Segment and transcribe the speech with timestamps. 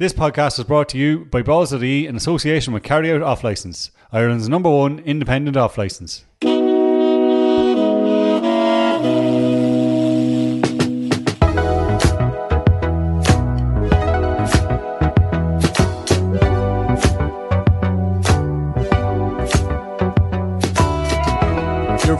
[0.00, 3.90] This podcast is brought to you by Balls.ie in association with Carry Out Off License,
[4.10, 6.24] Ireland's number one independent off license.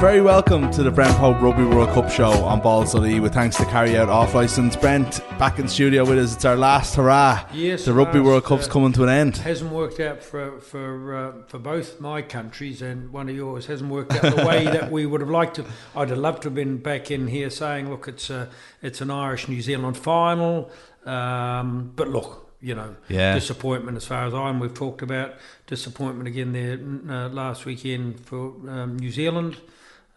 [0.01, 3.67] Very welcome to the Brent Pope Rugby World Cup show on Balls.ie with thanks to
[3.67, 4.75] carry out off license.
[4.75, 6.35] Brent back in studio with us.
[6.35, 7.47] It's our last hurrah.
[7.53, 9.37] Yes, the Rugby World Cup's uh, coming to an end.
[9.37, 13.91] hasn't worked out for for uh, for both my countries and one of yours hasn't
[13.91, 15.67] worked out the way that we would have liked to.
[15.95, 18.49] I'd have loved to have been back in here saying, look, it's a
[18.81, 20.71] it's an Irish New Zealand final,
[21.05, 22.47] um, but look.
[22.63, 23.35] You know, Yeah.
[23.35, 24.61] disappointment as far as I'm.
[24.61, 25.33] We've talked about
[25.67, 29.57] disappointment again there uh, last weekend for um, New Zealand.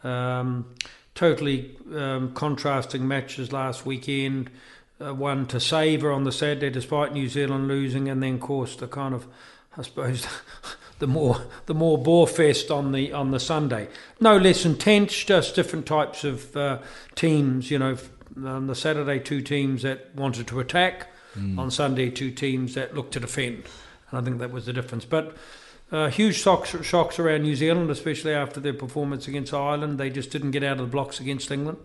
[0.03, 0.73] Um,
[1.15, 4.49] totally um, contrasting matches last weekend.
[5.01, 8.75] Uh, one to savour on the Saturday, despite New Zealand losing, and then, of course,
[8.75, 9.27] the kind of,
[9.77, 10.27] I suppose,
[10.99, 13.87] the more the more bore fest on the on the Sunday.
[14.19, 16.79] No less intense, just different types of uh,
[17.15, 17.71] teams.
[17.71, 17.97] You know,
[18.45, 21.07] on the Saturday, two teams that wanted to attack.
[21.57, 23.63] On Sunday, two teams that looked to defend,
[24.11, 25.03] and I think that was the difference.
[25.03, 25.35] But
[25.93, 29.99] uh, huge shocks, shocks around New Zealand, especially after their performance against Ireland.
[29.99, 31.77] They just didn't get out of the blocks against England.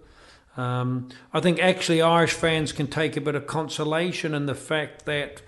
[0.57, 5.05] Um, I think actually Irish fans can take a bit of consolation in the fact
[5.05, 5.43] that,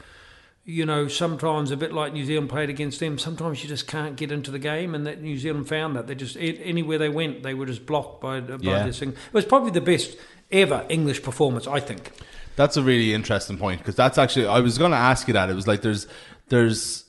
[0.64, 4.14] you know, sometimes a bit like New Zealand played against them, sometimes you just can't
[4.14, 6.06] get into the game, and that New Zealand found that.
[6.06, 8.86] They just, anywhere they went, they were just blocked by, by Yeah.
[8.86, 9.08] this thing.
[9.08, 10.16] It was probably the best
[10.52, 12.12] ever English performance, I think.
[12.56, 15.48] That's a really interesting point because that's actually I was going to ask you that.
[15.48, 16.06] It was like there's
[16.48, 17.04] there's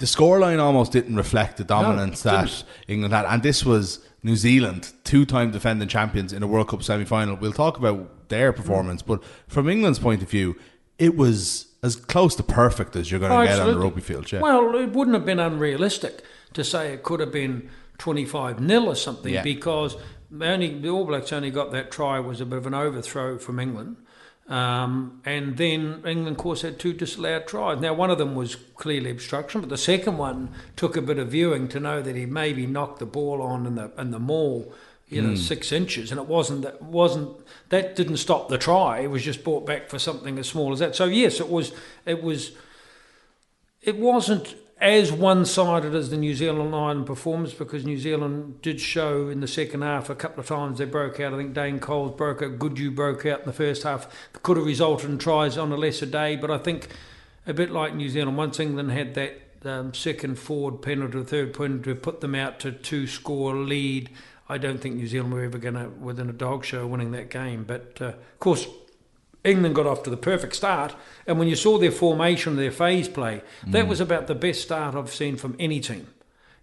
[0.00, 4.34] the scoreline almost didn't reflect the dominance No, that England had, and this was New
[4.34, 7.36] Zealand, two-time defending champions in a World Cup semi-final.
[7.36, 8.56] We'll talk about their mm.
[8.56, 10.56] performance, but from England's point of view,
[10.98, 14.00] it was as close to perfect as you're going to Oh, get on the rugby
[14.00, 14.32] field.
[14.32, 14.40] Yeah.
[14.40, 16.22] Well, it wouldn't have been unrealistic
[16.54, 19.42] to say it could have been 25 nil or something Yeah.
[19.42, 19.96] because
[20.40, 23.58] only the All Blacks only got that try was a bit of an overthrow from
[23.58, 23.96] England.
[24.50, 27.80] Um, and then England, of course, had two disallowed tries.
[27.80, 31.28] Now, one of them was clearly obstruction, but the second one took a bit of
[31.28, 34.74] viewing to know that he maybe knocked the ball on in the in the maul,
[35.08, 37.30] you know, six inches, and it wasn't that wasn't
[37.68, 38.98] that didn't stop the try.
[38.98, 40.96] It was just brought back for something as small as that.
[40.96, 41.72] So yes, it was
[42.04, 42.50] it was
[43.82, 49.28] it wasn't as one-sided as the New Zealand Ireland performance because New Zealand did show
[49.28, 51.34] in the second half a couple of times they broke out.
[51.34, 54.08] I think Dane Coles broke out, Goodhue broke out in the first half.
[54.42, 56.88] Could have resulted in tries on a lesser day, but I think
[57.46, 61.92] a bit like New Zealand, once England had that um, second forward penalty, third penalty,
[61.92, 64.08] put them out to two-score lead.
[64.48, 67.28] I don't think New Zealand were ever going to within a dog show winning that
[67.28, 67.64] game.
[67.64, 68.66] But uh, of course,
[69.44, 70.94] England got off to the perfect start,
[71.26, 74.94] and when you saw their formation, their phase play, that was about the best start
[74.94, 76.08] I've seen from any team.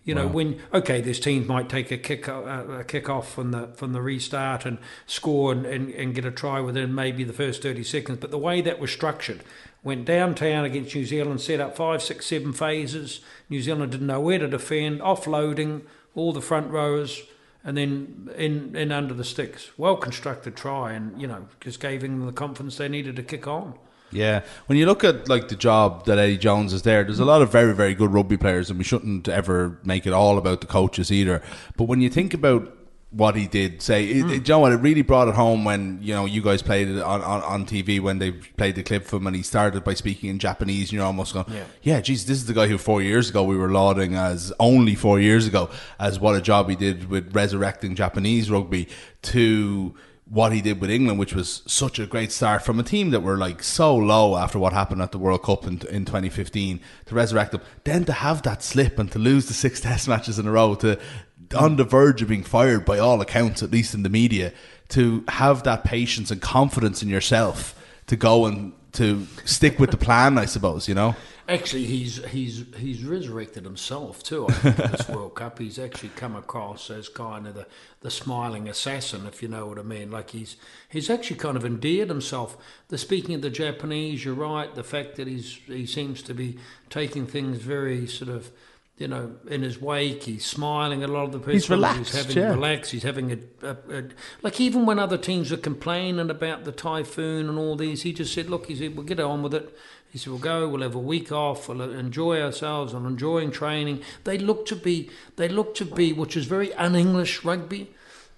[0.03, 3.51] You know, when okay, this team might take a kick uh, a kick off from
[3.51, 7.33] the from the restart and score and, and, and get a try within maybe the
[7.33, 9.43] first thirty seconds, but the way that was structured,
[9.83, 13.19] went downtown against New Zealand, set up five, six, seven phases.
[13.49, 15.81] New Zealand didn't know where to defend, offloading
[16.15, 17.23] all the front rowers
[17.67, 19.71] and then in, in under the sticks.
[19.77, 23.45] Well constructed try, and you know just gave England the confidence they needed to kick
[23.45, 23.75] on.
[24.09, 27.25] Yeah, when you look at like the job that Eddie Jones is there, there's a
[27.25, 30.61] lot of very very good rugby players, and we shouldn't ever make it all about
[30.61, 31.43] the coaches either.
[31.75, 32.73] But when you think about
[33.09, 35.97] what he did, say, it, it, you know what, it really brought it home when
[36.01, 39.05] you know you guys played it on, on, on TV when they played the clip
[39.05, 41.63] from, and he started by speaking in Japanese, and you're almost going, Yeah.
[41.83, 44.93] yeah, geez, this is the guy who four years ago we were lauding as only
[44.93, 45.69] four years ago
[45.99, 48.89] as what a job he did with resurrecting Japanese rugby
[49.21, 49.95] to
[50.29, 53.21] what he did with England, which was such a great start from a team that
[53.21, 57.15] were like so low after what happened at the World Cup in, in 2015 to
[57.15, 60.45] resurrect them, then to have that slip and to lose the six test matches in
[60.45, 60.99] a row, to
[61.49, 61.61] Mm.
[61.61, 64.53] on the verge of being fired by all accounts, at least in the media,
[64.89, 67.73] to have that patience and confidence in yourself
[68.07, 71.15] to go and to stick with the plan, I suppose, you know?
[71.49, 74.47] Actually, he's he's he's resurrected himself too.
[74.49, 77.65] I think this World Cup, he's actually come across as kind of the,
[78.01, 80.11] the smiling assassin, if you know what I mean.
[80.11, 80.57] Like he's
[80.89, 82.57] he's actually kind of endeared himself.
[82.89, 84.73] The speaking of the Japanese, you're right.
[84.75, 86.57] The fact that he's he seems to be
[86.89, 88.51] taking things very sort of.
[88.97, 91.53] You know, in his wake, he's smiling at a lot of the people.
[91.53, 92.49] He's relaxed, He's having yeah.
[92.49, 92.89] relax.
[92.89, 94.03] He's having a, a, a
[94.41, 98.33] like even when other teams were complaining about the typhoon and all these, he just
[98.33, 99.77] said, "Look, he said we'll get on with it."
[100.09, 100.67] He said, "We'll go.
[100.67, 101.69] We'll have a week off.
[101.69, 106.35] We'll enjoy ourselves and enjoying training." They look to be, they look to be, which
[106.35, 107.91] is very un-English rugby,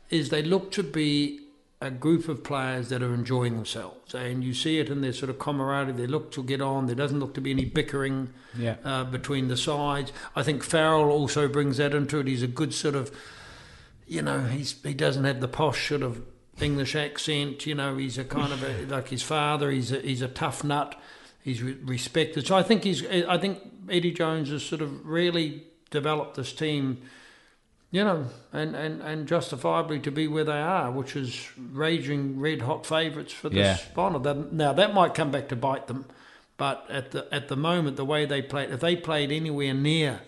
[0.09, 1.39] is they look to be
[1.81, 5.29] a group of players that are enjoying themselves, and you see it in their sort
[5.29, 5.93] of camaraderie.
[5.93, 6.87] They look to get on.
[6.87, 8.75] There doesn't look to be any bickering Yeah.
[8.83, 10.11] uh, between the sides.
[10.35, 12.27] I think Farrell also brings that into it.
[12.27, 13.15] He's a good sort of,
[14.07, 16.21] you know, he's he doesn't have the posh sort of
[16.59, 17.65] English accent.
[17.65, 19.71] You know, he's a kind of a, like his father.
[19.71, 20.99] He's a, he's a tough nut.
[21.41, 22.45] He's re- respected.
[22.45, 23.05] So I think he's.
[23.07, 23.59] I think
[23.89, 26.97] Eddie Jones has sort of really developed this team.
[27.91, 32.61] You know, and, and, and justifiably to be where they are, which is raging red
[32.61, 33.75] hot favourites for this Yeah.
[33.95, 34.19] final.
[34.51, 36.05] Now that might come back to bite them,
[36.55, 40.21] but at the at the moment, the way they played, if they played anywhere near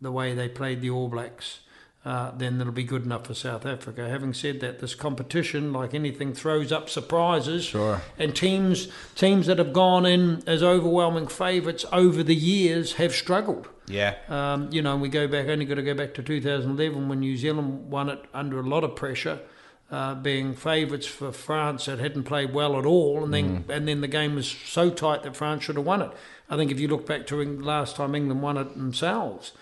[0.00, 1.60] the way they played the All Blacks,
[2.04, 4.08] uh, then it'll be good enough for South Africa.
[4.08, 7.64] Having said that, this competition, like anything, throws up surprises.
[7.64, 8.00] Sure.
[8.16, 13.66] And teams teams that have gone in as overwhelming favourites over the years have struggled.
[13.92, 14.14] Yeah.
[14.28, 17.20] Um, you know, and we go back, only got to go back to 2011 when
[17.20, 19.40] New Zealand won it under a lot of pressure,
[19.90, 24.00] uh, being favourites for France that hadn't played well at all, and then and then
[24.00, 26.10] the game was so tight that France should have won it.
[26.48, 29.52] I think if you look back to Eng- last time England won it themselves,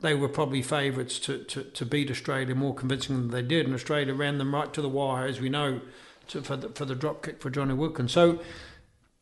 [0.00, 3.74] they were probably favourites to, to, to beat Australia more convincing than they did, and
[3.74, 5.80] Australia ran them right to the wire, as we know,
[6.28, 8.12] to, for the for the drop kick for Johnny Wilkins.
[8.12, 8.40] So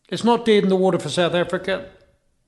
[0.09, 1.91] it's not dead in the water for South Africa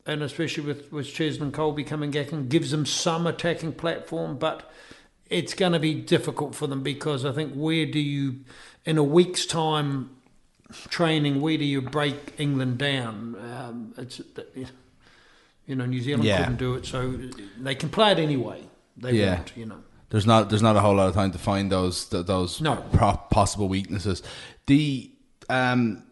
[0.08, 4.68] and especially with, with Cheslin Kolbe coming back and gives them some attacking platform, but
[5.28, 8.40] it's going to be difficult for them because I think where do you,
[8.86, 10.08] in a week's time
[10.88, 13.36] training, where do you break England down?
[13.52, 14.20] Um, it's
[15.66, 16.38] you know New Zealand Yeah.
[16.38, 17.12] couldn't do it, so
[17.58, 18.62] they can play it anyway.
[18.96, 19.34] They Yeah.
[19.34, 19.82] want, you know.
[20.08, 22.76] There's not there's not a whole lot of time to find those those No.
[23.30, 24.22] possible weaknesses.
[24.66, 25.10] The
[25.50, 26.02] um,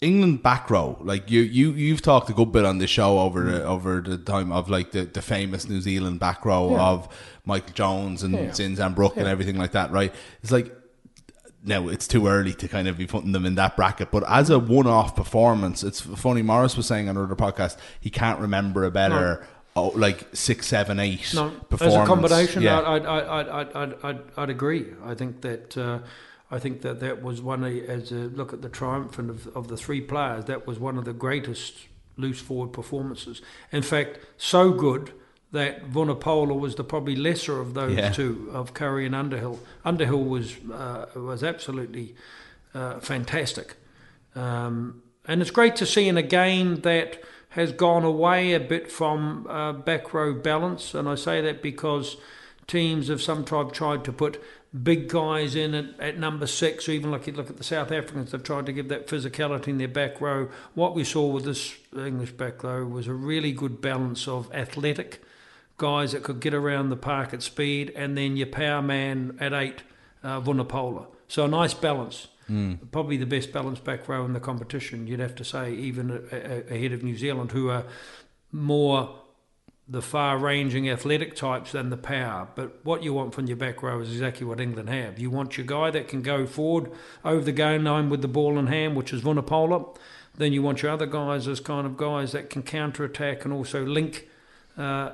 [0.00, 3.42] England back row, like you you you've talked a good bit on the show over
[3.44, 6.82] the, over the time of like the, the famous New Zealand back row Yeah.
[6.82, 7.08] of
[7.44, 8.46] Michael Jones and Yeah.
[8.50, 10.14] Zinzan Brooke and everything like that, right?
[10.42, 10.72] It's like
[11.64, 14.50] now it's too early to kind of be putting them in that bracket, but as
[14.50, 16.42] a one-off performance, it's funny.
[16.42, 19.44] Morris was saying on another podcast he can't remember a better.
[19.76, 21.96] Oh, like six, seven, eight No, performance.
[21.96, 22.80] as a combination, yeah.
[22.80, 24.86] I'd, I'd, I'd, I'd, I'd, I'd, I'd agree.
[25.04, 25.98] I think that uh,
[26.50, 29.76] I think that that was one as a look at the triumph of, of the
[29.76, 30.46] three players.
[30.46, 31.74] That was one of the greatest
[32.16, 33.42] loose forward performances.
[33.70, 35.12] In fact, so good
[35.52, 38.10] that Vunipola was the probably lesser of those Yeah.
[38.10, 39.58] two of Curry and Underhill.
[39.84, 42.14] Underhill was uh, was absolutely
[42.74, 43.76] uh, fantastic.
[44.34, 48.90] Um, and it's great to see in a game that has gone away a bit
[48.92, 50.94] from uh, back row balance.
[50.94, 52.16] And I say that because
[52.68, 54.40] teams have sometimes tried to put
[54.82, 57.90] big guys in at, at number six, or even like you look at the South
[57.90, 60.48] Africans, they've tried to give that physicality in their back row.
[60.74, 65.22] What we saw with this English back row was a really good balance of athletic
[65.78, 69.52] guys that could get around the park at speed, and then your power man at
[69.54, 69.82] eight,
[70.22, 71.06] uh, Vunipola.
[71.28, 72.28] So a nice balance.
[72.92, 76.34] Probably the best balanced back row in the competition, you'd have to say, even a-
[76.36, 77.84] a- ahead of New Zealand, who are
[78.52, 79.14] more
[79.90, 82.46] the far-ranging athletic types than the power.
[82.54, 85.18] But what you want from your back row is exactly what England have.
[85.18, 86.92] You want your guy that can go forward
[87.24, 89.96] over the game line with the ball in hand, which is Vunipola.
[90.36, 93.84] Then you want your other guys as kind of guys that can counter-attack and also
[93.84, 94.28] link
[94.76, 95.12] uh,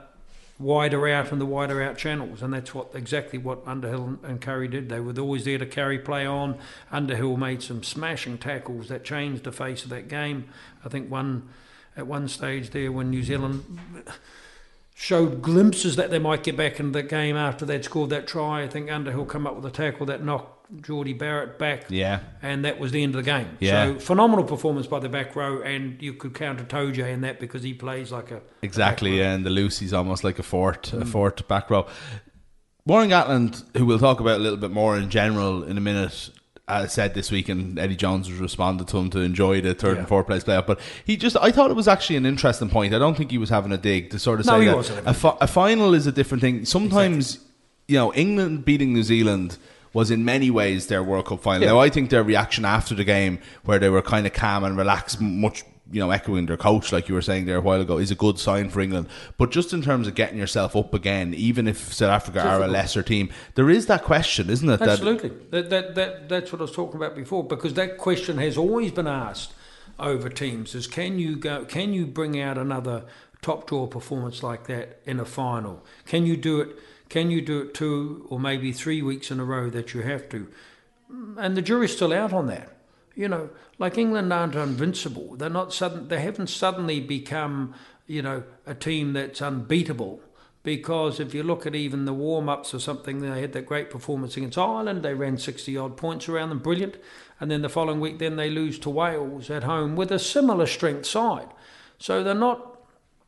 [0.58, 4.68] wider out and the wider out channels, and that's what exactly what Underhill and Curry
[4.68, 4.88] did.
[4.88, 6.58] They were always there to carry play on.
[6.92, 10.46] Underhill made some smashing tackles that changed the face of that game.
[10.84, 11.48] I think one
[11.96, 13.78] at one stage there when New Zealand
[14.94, 18.62] showed glimpses that they might get back in the game after they'd scored that try.
[18.62, 22.20] I think Underhill come up with a tackle that knocked Jordie Barrett back yeah.
[22.40, 23.58] and that was the end of the game.
[23.60, 23.92] Yeah.
[23.94, 27.62] So phenomenal performance by the back row, and you could counter Toje in that because
[27.62, 31.02] he plays like a Exactly, a and the Lucy's almost like a fort, Mm.
[31.02, 31.86] a fort back row.
[32.86, 36.30] Warren Gatland, who we'll talk about a little bit more in general in a minute,
[36.66, 39.94] uh, said this week, and Eddie Jones has responded to him to enjoy the third
[39.94, 39.98] Yeah.
[40.00, 40.66] and fourth place playoff.
[40.66, 42.94] But he just, I thought it was actually an interesting point.
[42.94, 45.14] I don't think he was having a dig to sort of No, say that a,
[45.14, 46.64] fi- a final is a different thing.
[46.64, 47.38] Sometimes,
[47.88, 49.58] you know, England beating New Zealand.
[49.92, 51.62] Was in many ways their World Cup final.
[51.62, 51.68] Yeah.
[51.68, 54.76] Now I think their reaction after the game, where they were kind of calm and
[54.76, 57.98] relaxed, much you know, echoing their coach, like you were saying there a while ago,
[57.98, 59.06] is a good sign for England.
[59.36, 62.68] But just in terms of getting yourself up again, even if South Africa are a
[62.68, 64.78] lesser team, there is that question, isn't it?
[64.80, 65.30] That, Absolutely.
[65.50, 68.92] That, that, that, that's what I was talking about before because that question has always
[68.92, 69.52] been asked
[69.98, 73.04] over teams is can you go can you bring out another
[73.42, 75.84] top draw performance like that in a final?
[76.06, 76.76] Can you do it
[77.08, 80.28] can you do it two or maybe three weeks in a row that you have
[80.30, 80.48] to?
[81.36, 82.73] And the jury's still out on that.
[83.14, 85.36] You know, like England aren't invincible.
[85.36, 87.74] They're not sudden they haven't suddenly become,
[88.06, 90.20] you know, a team that's unbeatable
[90.64, 93.90] because if you look at even the warm ups or something, they had that great
[93.90, 95.02] performance against Ireland.
[95.02, 96.96] They ran 60 odd points around them, brilliant.
[97.38, 100.66] And then the following week, then they lose to Wales at home with a similar
[100.66, 101.48] strength side.
[101.98, 102.78] So they're not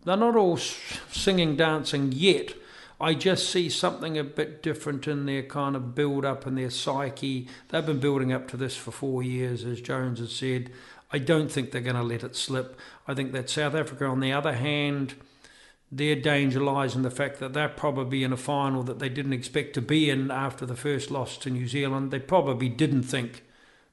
[0.05, 2.55] they're not all singing, dancing yet.
[3.01, 6.71] I just see something a bit different in their kind of build up and their
[6.71, 7.47] psyche.
[7.69, 10.71] They've been building up to this for four years, as Jones has said.
[11.13, 12.79] I don't think they're going to let it slip.
[13.07, 15.15] I think that South Africa, on the other hand,
[15.93, 19.35] their danger lies in the fact that they're probably in a final that they didn't
[19.35, 22.11] expect to be in after the first loss to New Zealand.
[22.11, 23.43] They probably didn't think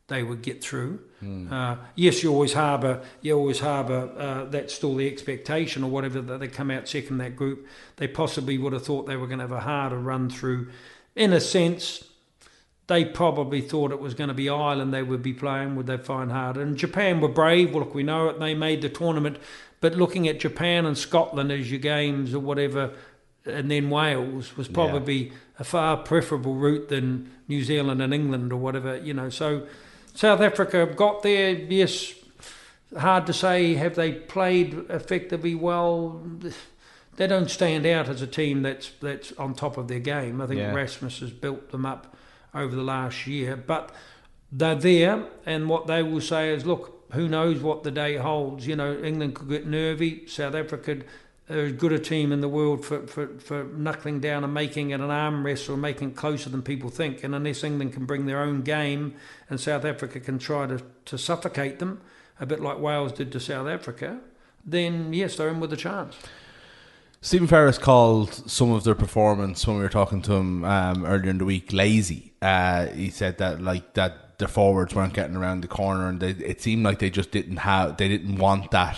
[0.08, 1.00] they would get through.
[1.24, 1.52] Mm.
[1.52, 4.12] Uh, yes, you always harbour, you always harbour.
[4.18, 7.66] Uh, that's still the expectation, or whatever that they come out second that group.
[7.98, 10.70] They possibly would have thought they were going to have a harder run through.
[11.16, 12.04] In a sense,
[12.88, 15.76] they probably thought it was going to be Ireland they would be playing.
[15.76, 16.62] Would they find harder?
[16.62, 17.72] And Japan were brave.
[17.72, 18.40] Well, look, we know it.
[18.40, 19.38] They made the tournament
[19.84, 22.94] but looking at Japan and Scotland as your games or whatever,
[23.46, 25.34] and then Wales was probably yeah.
[25.60, 29.28] a far preferable route than New Zealand and England or whatever, you know.
[29.28, 29.68] So
[30.14, 32.14] South Africa have got there, yes.
[32.98, 36.22] Hard to say, have they played effectively well?
[37.16, 40.42] They don't stand out as a team that's that's on top of their game.
[40.42, 40.74] I think yeah.
[40.74, 42.16] Rasmus has built them up
[42.54, 43.92] over the last year, but
[44.52, 48.68] they're there, and what they will say is, look, who knows what the day holds?
[48.68, 50.28] You know, England could get nervy.
[50.28, 51.04] South Africa are
[51.54, 55.00] as good a team in the world for, for, for knuckling down and making it
[55.00, 57.24] an arm wrestle, making it closer than people think.
[57.24, 59.16] And unless England can bring their own game
[59.50, 62.02] and South Africa can try to, to suffocate them,
[62.40, 64.20] a bit like Wales did to South Africa,
[64.66, 66.16] then yes, they're in with a chance.
[67.22, 71.30] Stephen Ferris called some of their performance when we were talking to him um, earlier
[71.30, 72.34] in the week lazy.
[72.42, 76.32] Uh, he said that like that their forwards weren't getting around the corner, and they,
[76.32, 78.98] it seemed like they just didn't have, they didn't want that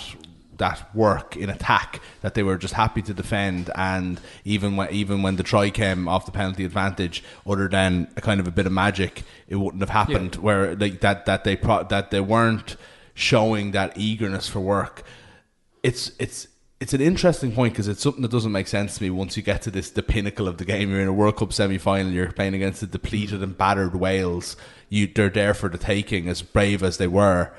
[0.57, 5.21] that work in attack that they were just happy to defend and even when even
[5.21, 8.65] when the try came off the penalty advantage other than a kind of a bit
[8.65, 10.41] of magic it wouldn't have happened yeah.
[10.41, 12.75] where like that that they pro- that they weren't
[13.13, 15.03] showing that eagerness for work
[15.83, 16.47] it's it's
[16.81, 19.43] it's an interesting point because it's something that doesn't make sense to me once you
[19.43, 22.31] get to this the pinnacle of the game you're in a world cup semi-final you're
[22.31, 24.57] playing against the depleted and battered wales
[24.89, 27.51] you they're there for the taking, as brave as they were.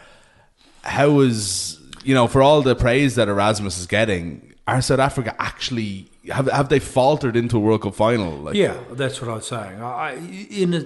[0.82, 5.34] How is you know for all the praise that Erasmus is getting, are South Africa
[5.40, 8.32] actually have have they faltered into a World Cup final?
[8.32, 9.82] Like, yeah, that's what I was saying.
[9.82, 10.84] I, in a,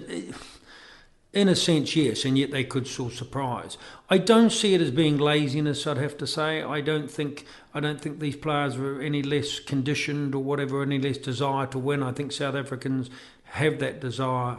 [1.39, 3.77] in a sense, yes, and yet they could still surprise.
[4.09, 5.87] I don't see it as being laziness.
[5.87, 6.63] I'd have to say.
[6.63, 10.99] I don't think I don't think these players were any less conditioned or whatever, any
[10.99, 12.03] less desire to win.
[12.03, 13.11] I think South Africans
[13.45, 14.57] have that desire.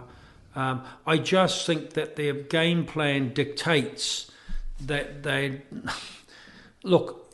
[0.56, 4.30] Um, I just think that their game plan dictates
[4.86, 5.62] that they
[6.84, 7.34] look.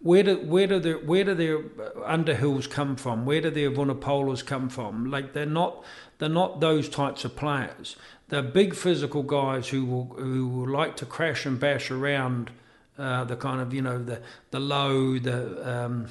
[0.00, 3.26] Where do where do their where do their Underhills come from?
[3.26, 5.10] Where do their Vunipolas come from?
[5.10, 5.82] Like they're not
[6.18, 7.96] they're not those types of players.
[8.28, 12.50] They're big physical guys who will who will like to crash and bash around
[12.96, 14.20] uh, the kind of you know the
[14.50, 16.06] the low the um,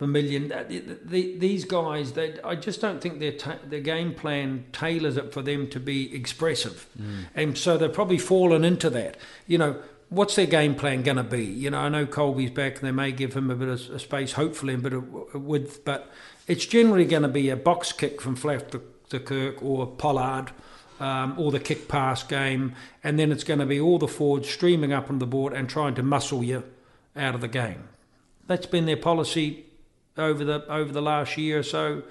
[0.00, 0.52] Vermeulen.
[0.52, 0.64] Uh,
[1.38, 5.42] these guys, they, I just don't think their ta- their game plan tailors it for
[5.42, 7.24] them to be expressive, mm.
[7.34, 9.16] and so they've probably fallen into that.
[9.46, 11.44] You know, what's their game plan going to be?
[11.44, 13.98] You know, I know Kolbe's back, and they may give him a bit of a
[13.98, 16.10] space, hopefully, a bit of width, but
[16.46, 20.52] it's generally going to be a box kick from Faf to, to Kirk or Pollard.
[21.00, 22.74] Um, or the kick pass game,
[23.04, 25.70] and then it's going to be all the forwards streaming up on the board and
[25.70, 26.64] trying to muscle you
[27.14, 27.84] out of the game.
[28.48, 29.64] That's been their policy
[30.16, 32.02] over the over the last year or so.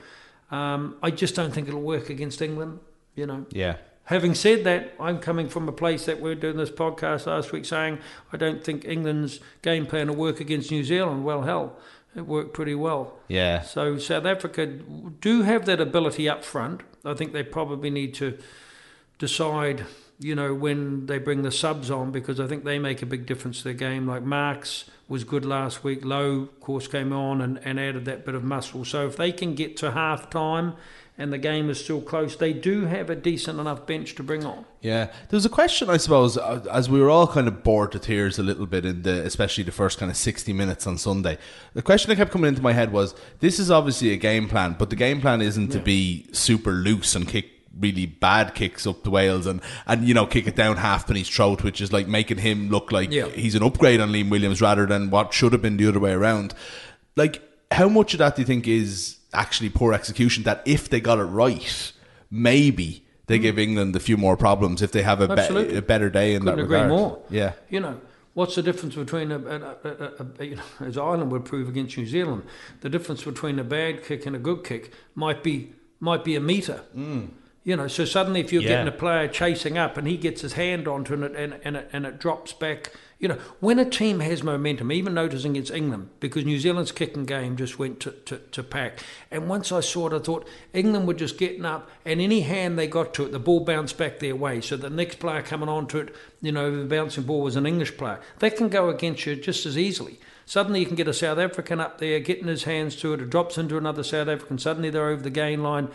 [0.51, 2.79] Um, I just don't think it'll work against England.
[3.13, 3.45] You know.
[3.49, 3.75] Yeah.
[4.07, 7.51] Having said that, I'm coming from a place that we are doing this podcast last
[7.51, 7.99] week saying
[8.31, 11.25] I don't think England's game plan will work against New Zealand.
[11.25, 11.77] Well, hell,
[12.15, 13.17] it worked pretty well.
[13.27, 13.63] Yeah.
[13.63, 16.83] So South Africa do have that ability up front.
[17.03, 18.37] I think they probably need to
[19.19, 19.85] decide,
[20.19, 23.25] you know, when they bring the subs on because I think they make a big
[23.25, 24.07] difference to their game.
[24.07, 26.05] Like Marx was good last week.
[26.05, 28.85] Lowe, of course, came on and, and added that bit of muscle.
[28.85, 30.75] So if they can get to half time
[31.17, 34.45] and the game is still close, they do have a decent enough bench to bring
[34.45, 34.65] on.
[34.81, 37.99] Yeah, there was a question, I suppose, as we were all kind of bored to
[37.99, 41.37] tears a little bit in the, especially the first kind of sixty minutes on Sunday.
[41.73, 44.75] The question that kept coming into my head was: This is obviously a game plan,
[44.77, 45.77] but the game plan isn't yeah.
[45.77, 47.47] to be super loose and kick
[47.79, 51.63] really bad kicks up to Wales and, and you know kick it down Halfpenny's throat,
[51.63, 53.27] which is like making him look like yeah.
[53.29, 56.11] he's an upgrade on Liam Williams rather than what should have been the other way
[56.11, 56.53] around.
[57.15, 60.43] Like, how much of that do you think is actually poor execution?
[60.43, 61.91] That if they got it right,
[62.31, 63.43] maybe they mm.
[63.43, 66.41] give England a few more problems if they have a, be- a better day in
[66.41, 66.89] Couldn't that agree regard.
[66.89, 67.19] More.
[67.29, 67.99] Yeah, you know
[68.37, 71.97] What's the difference between a, a, a, a, you know, as Ireland would prove against
[71.97, 72.43] New Zealand,
[72.81, 76.39] the difference between a bad kick and a good kick might be might be a
[76.39, 76.81] meter.
[76.95, 77.29] Mm.
[77.63, 78.67] You know, so suddenly if you're Yeah.
[78.67, 81.89] getting a player chasing up and he gets his hand onto it and, and, it,
[81.91, 86.09] and it drops back, you know, when a team has momentum, even noticing against England,
[86.19, 88.99] because New Zealand's kicking game just went to, to, to pack.
[89.31, 92.77] And once I saw it, I thought England were just getting up and any hand
[92.77, 94.61] they got to it, the ball bounced back their way.
[94.61, 97.97] So the next player coming onto it, you know, the bouncing ball was an English
[97.97, 98.19] player.
[98.37, 100.19] That can go against you just as easily.
[100.45, 103.31] Suddenly you can get a South African up there, getting his hands to it, it
[103.31, 105.89] drops into another South African, suddenly they're over the gain line.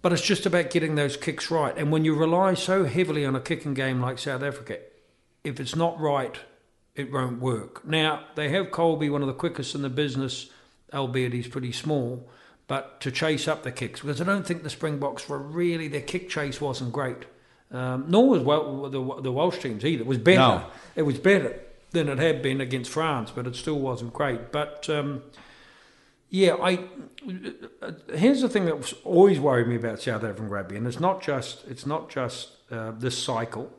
[0.00, 1.76] But it's just about getting those kicks right.
[1.76, 4.78] And when you rely so heavily on a kicking game like South Africa,
[5.48, 6.38] if it's not right,
[6.94, 7.86] it won't work.
[7.86, 10.50] Now, they have Kolbe, one of the quickest in the business,
[10.92, 12.28] albeit he's pretty small,
[12.66, 16.02] but to chase up the kicks, because I don't think the Springboks were really, their
[16.02, 17.24] kick chase wasn't great.
[17.70, 20.02] Um, nor was well, the, the Welsh teams either.
[20.02, 20.38] It was better.
[20.38, 20.66] No.
[20.96, 24.52] It was better than it had been against France, but it still wasn't great.
[24.52, 25.22] But um,
[26.30, 26.84] yeah, I.
[28.14, 31.66] Here's the thing that's always worried me about South African rugby, and it's not just
[31.68, 33.70] it's not just uh, this cycle.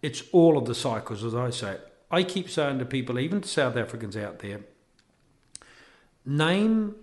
[0.00, 1.78] It's all of the cycles, as I say.
[2.10, 4.60] I keep saying to people, even to South Africans out there,
[6.24, 6.94] name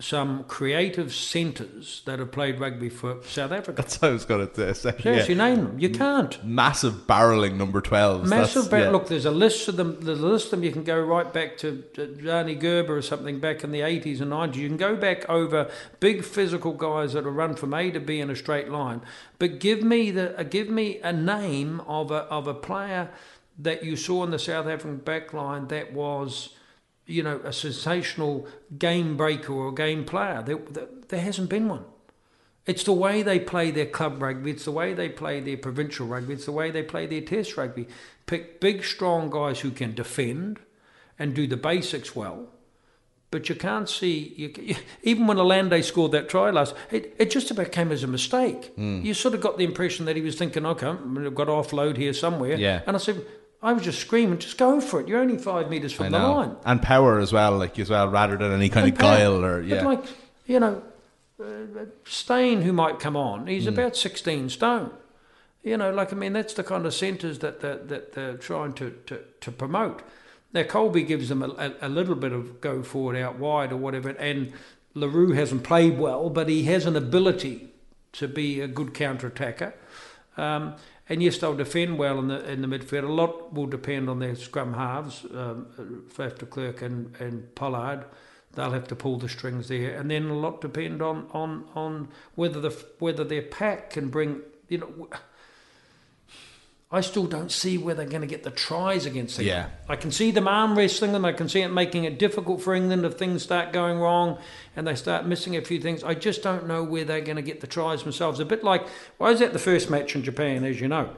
[0.00, 3.82] some creative centres that have played rugby for South Africa.
[3.82, 4.96] That's what I was going to say.
[4.96, 5.48] Seriously, yeah.
[5.48, 5.78] name them.
[5.78, 6.42] You can't.
[6.44, 8.26] Massive barrelling number 12s.
[8.26, 8.68] Massive.
[8.70, 8.90] Yeah.
[8.90, 9.98] Look, there's a list of them.
[10.00, 10.62] There's a list of them.
[10.62, 14.20] You can go right back to, to Johnny Gerber or something back in the 80s
[14.20, 14.54] and 90s.
[14.54, 18.20] You can go back over big physical guys that have run from A to B
[18.20, 19.00] in a straight line.
[19.40, 23.10] But give me the uh, give me a name of a of a player
[23.58, 26.50] that you saw in the South African back line that was.
[27.08, 28.46] You know, a sensational
[28.78, 30.42] game breaker or game player.
[30.44, 30.58] There,
[31.08, 31.84] there, hasn't been one.
[32.66, 34.50] It's the way they play their club rugby.
[34.50, 36.34] It's the way they play their provincial rugby.
[36.34, 37.88] It's the way they play their test rugby.
[38.26, 40.60] Pick big, strong guys who can defend
[41.18, 42.48] and do the basics well.
[43.30, 47.30] But you can't see, you, you- even when Allende scored that try last, it, it
[47.30, 48.66] just about came as a mistake.
[48.74, 49.00] Hmm.
[49.02, 51.96] You sort of got the impression that he was thinking, okay, I've got to offload
[51.96, 52.56] here somewhere.
[52.56, 52.82] Yeah.
[52.86, 53.24] And I said,
[53.62, 55.08] I was just screaming, just go for it.
[55.08, 56.56] You're only five metres from the line.
[56.64, 59.50] And power as well, like as well, rather than any kind And of guile Pat-
[59.50, 60.04] or but like
[60.46, 60.82] you know,
[61.42, 63.70] uh, Steyn who might come on, he's Hmm.
[63.70, 64.90] about sixteen stone.
[65.64, 68.74] You know, like I mean, that's the kind of centres that that, that they're trying
[68.74, 70.02] to, to, to promote.
[70.52, 73.76] Now Kolbe gives them a, a, a little bit of go forward out wide or
[73.76, 74.52] whatever, and
[74.94, 77.68] Le Roux hasn't played well, but he has an ability
[78.12, 79.74] to be a good counter attacker.
[80.36, 80.74] Um,
[81.08, 83.04] and yes, they'll defend well in the in the midfield.
[83.04, 88.04] A lot will depend on their scrum halves, um, Faf de Klerk and, and Pollard.
[88.52, 92.08] They'll have to pull the strings there, and then a lot depend on, on, on
[92.34, 94.40] whether the whether their pack can bring.
[94.68, 95.08] You know,
[96.90, 99.70] I still don't see where they're going to get the tries against England.
[99.70, 99.92] Yeah.
[99.92, 101.24] I can see them arm wrestling them.
[101.26, 104.38] I can see it making it difficult for England if things start going wrong
[104.74, 106.02] and they start missing a few things.
[106.02, 108.40] I just don't know where they're going to get the tries themselves.
[108.40, 108.86] A bit like,
[109.18, 111.14] well, I was at the first match in Japan, as you know.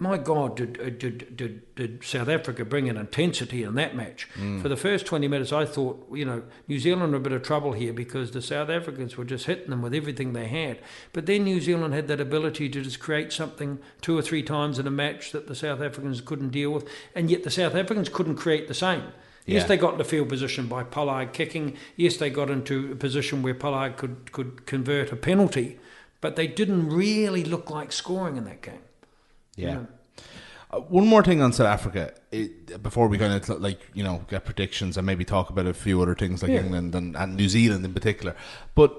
[0.00, 4.28] My God, did, uh, did, did, did South Africa bring an intensity in that match?
[4.62, 7.42] For the first 20 minutes, I thought, you know, New Zealand were a bit of
[7.42, 10.78] trouble here because the South Africans were just hitting them with everything they had.
[11.12, 14.78] But then New Zealand had that ability to just create something two or three times
[14.78, 18.08] in a match that the South Africans couldn't deal with, and yet the South Africans
[18.08, 19.02] couldn't create the same.
[19.46, 21.76] Yes, they got into field position by Pollard kicking.
[21.96, 25.80] Yes, they got into a position where Pollard could, could convert a penalty,
[26.20, 28.82] but they didn't really look like scoring in that game.
[29.58, 29.80] Yeah.
[30.70, 34.24] Uh, one more thing on South Africa it, before we kind of like you know
[34.28, 36.60] get predictions and maybe talk about a few other things like Yeah.
[36.60, 38.34] England and, and New Zealand in particular.
[38.74, 38.94] But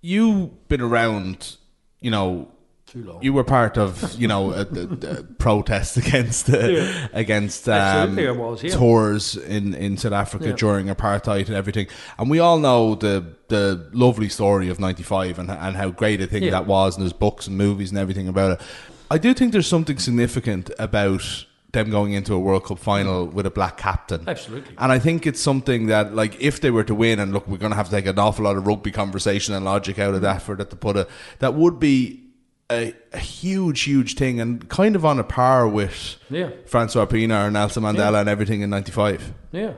[0.00, 1.56] you've been around,
[2.00, 2.48] you know.
[2.86, 3.22] Too long.
[3.22, 7.08] You were part of, you know, a, a, a protest against uh, Yeah.
[7.12, 8.70] against um, was, yeah.
[8.74, 10.54] tours in, in South Africa Yeah.
[10.56, 11.86] during apartheid and everything.
[12.18, 16.26] And we all know the the lovely story of '95 and and how great a
[16.26, 16.52] thing Yeah.
[16.52, 18.66] that was, and there's books and movies and everything about it.
[19.10, 23.32] I do think there's something significant about them going into a World Cup final mm.
[23.32, 24.24] with a black captain.
[24.26, 24.74] Absolutely.
[24.78, 27.58] And I think it's something that, like, if they were to win, and look, we're
[27.58, 30.20] going to have to take an awful lot of rugby conversation and logic out of
[30.20, 30.24] mm.
[30.24, 31.08] that for that to put it,
[31.40, 32.24] that would be
[32.70, 36.50] a, a huge, huge thing, and kind of on a par with Yeah.
[36.66, 38.20] Francois Pienaar and Nelson Mandela Yeah.
[38.20, 39.32] and everything in '95.
[39.52, 39.72] Yeah.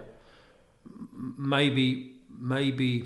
[1.38, 3.04] Maybe, maybe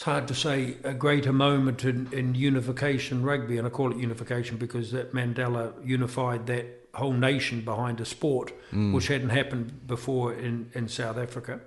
[0.00, 3.98] it's hard to say a greater moment in, in unification rugby, and I call it
[3.98, 8.50] unification because that Mandela unified that whole nation behind a sport,
[8.94, 11.60] which hadn't happened before in, in South Africa.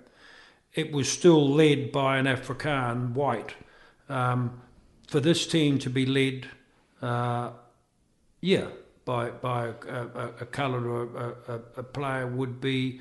[0.73, 3.53] It was still led by an Afrikaan white.
[4.09, 4.59] Um,
[5.07, 6.47] for this team to be led,
[7.03, 7.51] uh,
[8.41, 8.69] yeah,
[9.05, 12.99] by by a, a, a coloured or a, a player would be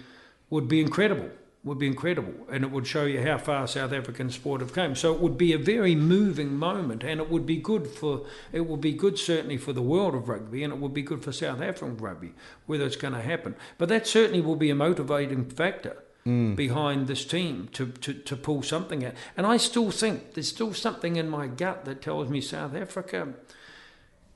[0.51, 1.31] would be incredible.
[1.65, 4.97] Would be incredible, and it would show you how far South African sport have come.
[4.97, 8.67] So it would be a very moving moment, and it would be good for it
[8.67, 11.31] would be good certainly for the world of rugby, and it would be good for
[11.31, 12.33] South African rugby
[12.67, 13.55] whether it's going to happen.
[13.79, 16.57] But that certainly will be a motivating factor mm.
[16.57, 19.15] behind this team to, to, to pull something out.
[19.37, 23.35] And I still think there's still something in my gut that tells me South Africa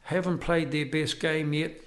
[0.03, 1.81] haven't played their best game yet,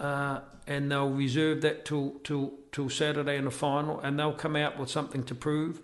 [0.00, 4.56] uh, and they'll reserve that till, till, till Saturday in the final, and they'll come
[4.56, 5.80] out with something to prove.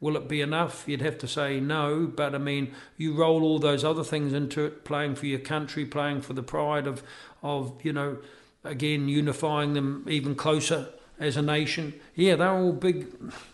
[0.00, 0.84] Will it be enough?
[0.86, 4.64] You'd have to say no, but I mean, you roll all those other things into
[4.64, 7.02] it, playing for your country, playing for the pride of,
[7.42, 8.18] of you know,
[8.64, 11.94] again, unifying them even closer as a nation.
[12.16, 13.06] Yeah, they're all big.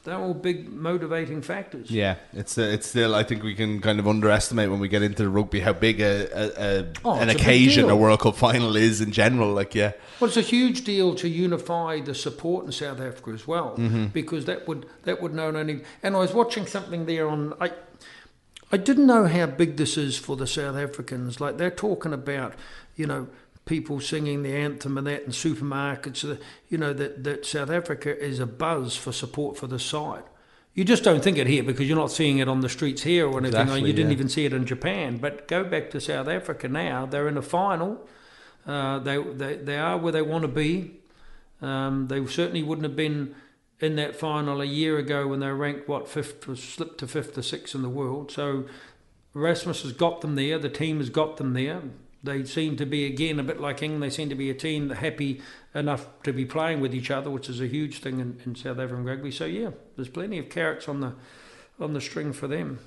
[0.04, 1.90] They're all big motivating factors.
[1.90, 3.14] Yeah, it's uh, it's still.
[3.14, 6.00] I think we can kind of underestimate when we get into the rugby how big
[6.00, 9.52] a, a, a Oh, an it's a occasion a World Cup final is in general.
[9.52, 13.46] Like, yeah, Well, it's a huge deal to unify the support in South Africa as
[13.46, 13.76] well,
[14.12, 15.82] because that would that would not only.
[16.02, 17.54] And I was watching something there on.
[17.60, 17.72] I,
[18.72, 21.40] I didn't know how big this is for the South Africans.
[21.40, 22.54] Like they're talking about,
[22.94, 23.26] you know,
[23.70, 26.28] people singing the anthem and that in supermarkets.
[26.28, 26.36] uh,
[26.68, 30.24] You know that that South Africa is a buzz for support for the side.
[30.74, 33.26] You just don't think it here because you're not seeing it on the streets here
[33.26, 33.60] or anything.
[33.60, 35.18] Exactly, you didn't even see it in Japan.
[35.18, 37.06] But go back to South Africa now.
[37.06, 38.08] They're in the final.
[38.66, 41.00] Uh, they, they they are where they want to be.
[41.62, 43.34] Um, they certainly wouldn't have been
[43.78, 47.06] in that final a year ago when they were ranked what fifth, was slipped to
[47.06, 48.30] fifth or sixth in the world.
[48.32, 48.64] So
[49.32, 50.58] Rasmus has got them there.
[50.58, 51.82] The team has got them there.
[52.22, 54.02] They seem to be again a bit like England.
[54.02, 55.40] They seem to be a team that happy
[55.74, 58.78] enough to be playing with each other, which is a huge thing in, in South
[58.78, 59.30] African rugby.
[59.30, 61.14] So yeah, there's plenty of carrots on the
[61.78, 62.78] on the string for them.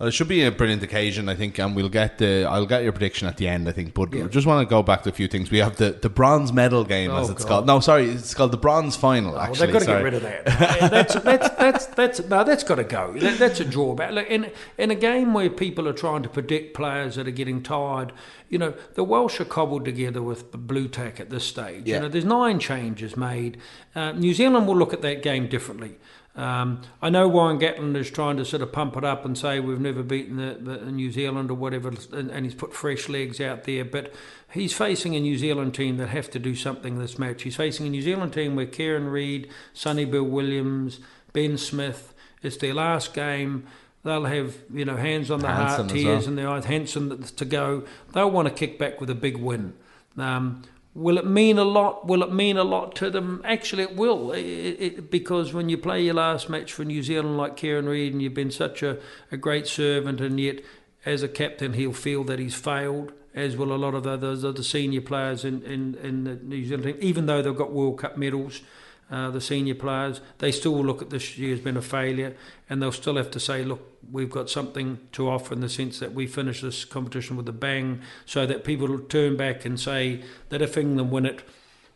[0.00, 1.28] Well, it should be a brilliant occasion.
[1.28, 2.46] I think, and we'll get the.
[2.48, 3.68] I'll get your prediction at the end.
[3.68, 4.28] I think, but Yeah.
[4.28, 5.50] Just want to go back to a few things.
[5.50, 7.48] We have the the bronze medal game, as Oh, it's God.
[7.50, 7.66] called.
[7.66, 9.36] No, sorry, it's called the bronze final.
[9.36, 10.44] Oh, actually, they've got to get rid of that.
[10.90, 13.12] that's, that's, that's, that's, no, that's got to go.
[13.18, 14.12] That, that's a drawback.
[14.12, 17.62] Look, in, in a game where people are trying to predict players that are getting
[17.62, 18.14] tired,
[18.48, 21.86] you know, the Welsh are cobbled together with the blue tack at this stage.
[21.86, 21.96] Yeah.
[21.96, 23.58] You know, there's nine changes made.
[23.94, 25.98] Uh, New Zealand will look at that game differently.
[26.36, 29.58] Um, I know Warren Gatland is trying to sort of pump it up and say
[29.58, 33.40] we've never beaten the, the New Zealand or whatever, and, and he's put fresh legs
[33.40, 33.84] out there.
[33.84, 34.14] But
[34.52, 37.42] he's facing a New Zealand team that have to do something this match.
[37.42, 41.00] He's facing a New Zealand team where Kieran Read, Sonny Bill Williams,
[41.32, 42.14] Ben Smith.
[42.42, 43.66] It's their last game.
[44.02, 46.28] They'll have you know hands on the heart, tears well.
[46.28, 46.64] in their eyes.
[46.64, 47.84] Hansen to go.
[48.12, 49.74] They'll want to kick back with a big win.
[50.16, 50.62] Um,
[50.94, 52.06] will it mean a lot?
[52.06, 53.42] Will it mean a lot to them?
[53.44, 57.36] Actually, it will, it, it, because when you play your last match for New Zealand
[57.36, 58.98] like Kieran Read, and you've been such a,
[59.30, 60.60] a great servant, and yet
[61.04, 63.12] as a captain he'll feel that he's failed.
[63.32, 66.64] As will a lot of the others, other senior players in, in, in the New
[66.64, 68.60] Zealand team, even though they've got World Cup medals
[69.10, 72.36] uh, the senior players, they still will look at this year as been a failure,
[72.68, 75.98] and they'll still have to say, look, we've got something to offer in the sense
[75.98, 79.80] that we finish this competition with a bang, so that people will turn back and
[79.80, 81.42] say that if England win it,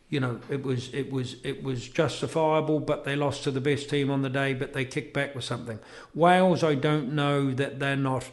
[0.09, 3.89] you know, it was it was it was justifiable, but they lost to the best
[3.89, 5.79] team on the day, but they kicked back with something.
[6.13, 8.29] Wales, I don't know that they're not,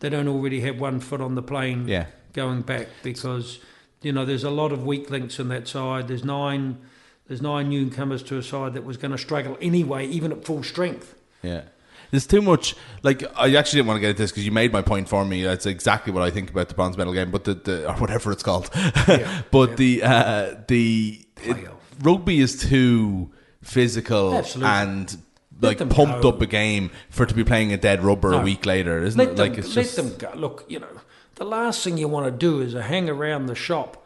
[0.00, 2.06] they don't already have one foot on the plane Yeah.
[2.32, 3.58] going back because
[4.02, 6.08] you know there's a lot of weak links in that side.
[6.08, 6.78] There's nine
[7.26, 10.62] there's nine newcomers to a side that was going to struggle anyway, even at full
[10.62, 11.14] strength.
[11.42, 11.62] Yeah.
[12.10, 12.76] There's too much.
[13.02, 15.24] Like I actually didn't want to get into this because you made my point for
[15.24, 15.42] me.
[15.42, 18.30] That's exactly what I think about the bronze medal game, but the, the or whatever
[18.30, 18.70] it's called.
[19.08, 19.76] Yeah, but yeah.
[19.76, 21.68] the uh, the it-
[22.02, 23.30] rugby is too
[23.62, 24.70] physical Absolutely.
[24.72, 25.16] and
[25.60, 26.28] like pumped go.
[26.28, 29.28] up a game for to be playing a dead rubber a week later, isn't Let
[29.30, 29.36] it?
[29.36, 30.30] them, Like it's let just them go.
[30.36, 31.00] Look, you know,
[31.36, 34.03] the last thing you want to do is hang around the shop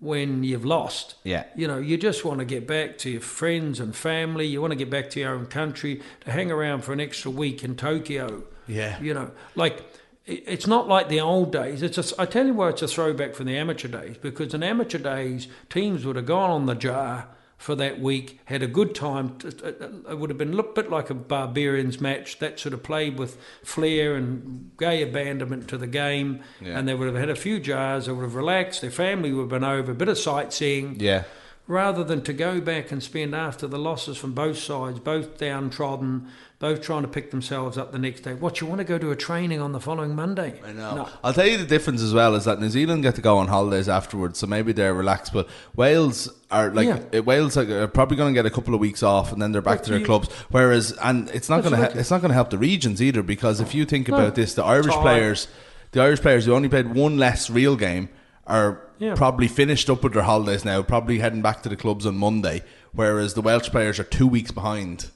[0.00, 1.14] when you've lost.
[1.24, 1.44] Yeah.
[1.54, 4.46] You know, you just want to get back to your friends and family.
[4.46, 6.02] You want to get back to your own country.
[6.22, 8.44] To hang around for an extra week in Tokyo.
[8.66, 9.00] Yeah.
[9.00, 9.82] You know, like
[10.26, 11.82] it's not like the old days.
[11.82, 14.62] It's a, I tell you why it's a throwback from the amateur days because in
[14.62, 18.94] amateur days teams would have gone on the jar for that week, had a good
[18.94, 19.38] time.
[19.44, 22.82] It uh, it would have been a bit like a barbarians match that sort of
[22.82, 26.78] played with flair and gay abandonment to the game, Yeah.
[26.78, 28.06] and they would have had a few jars.
[28.06, 28.80] They would have relaxed.
[28.80, 31.24] Their family would have been over, a bit of sightseeing yeah.
[31.66, 36.28] rather than to go back and spend after the losses from both sides, both downtrodden,
[36.64, 38.32] both trying to pick themselves up the next day.
[38.32, 40.58] What you want to go to a training on the following Monday?
[40.66, 40.94] I know.
[40.96, 41.08] No.
[41.22, 43.48] I'll tell you the difference as well is that New Zealand get to go on
[43.48, 45.34] holidays afterwards, so maybe they're relaxed.
[45.34, 45.46] But
[45.76, 47.18] Wales are like Yeah.
[47.18, 49.60] uh, Wales are probably going to get a couple of weeks off, and then they're
[49.60, 50.30] back But to their you- clubs.
[50.50, 52.00] Whereas, and it's not going to ridiculous.
[52.06, 54.14] it's not going to help the regions either because if you think No.
[54.16, 55.02] about this, the Irish Tired.
[55.02, 55.48] players,
[55.92, 58.08] the Irish players who only played one less real game.
[58.46, 59.14] are Yeah.
[59.14, 62.62] probably finished up with their holidays now, probably heading back to the clubs on Monday,
[62.92, 65.06] whereas the Welsh players are two weeks behind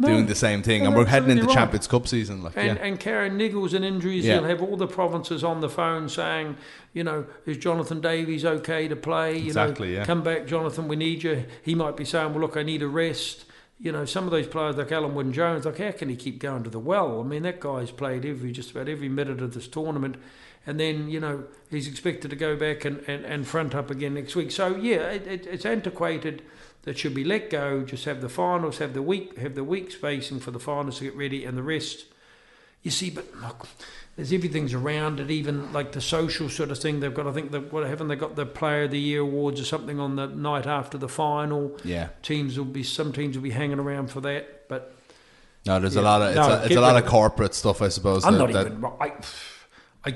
[0.00, 1.54] doing the same thing, and we're heading into right.
[1.54, 2.42] Champions Cup season.
[2.42, 2.84] Like, And, yeah.
[2.84, 4.36] and carrying niggles and injuries, Yeah.
[4.36, 6.56] you'll have all the provinces on the phone saying,
[6.92, 9.38] you know, is Jonathan Davies okay to play?
[9.38, 10.04] You Exactly, know, yeah.
[10.04, 11.44] come back, Jonathan, we need you.
[11.62, 13.45] He might be saying, well, look, I need a rest.
[13.78, 16.38] You know, some of those players like Alun Wyn Jones, like how can he keep
[16.38, 17.20] going to the well?
[17.20, 20.16] I mean, that guy's played every just about every minute of this tournament,
[20.66, 24.14] and then you know he's expected to go back and, and, and front up again
[24.14, 24.50] next week.
[24.50, 26.42] So yeah, it, it, it's antiquated.
[26.84, 27.82] That should be let go.
[27.82, 31.04] Just have the finals, have the week, have the week spacing for the finals to
[31.04, 32.06] get ready, and the rest.
[32.86, 33.66] You see, but look,
[34.14, 35.28] there's everything's around it.
[35.28, 37.00] Even like the social sort of thing.
[37.00, 37.26] They've got.
[37.26, 40.14] I think what haven't they got the Player of the Year awards or something on
[40.14, 41.76] the night after the final.
[41.82, 42.10] yeah.
[42.22, 44.94] Teams will be some teams will be hanging around for that, but
[45.66, 47.10] No, there's a lot of it's No, a, it's a lot of of it.
[47.10, 48.24] corporate stuff, I suppose.
[48.24, 48.84] I'm that- not that- even.
[49.00, 49.12] I,
[50.04, 50.14] I,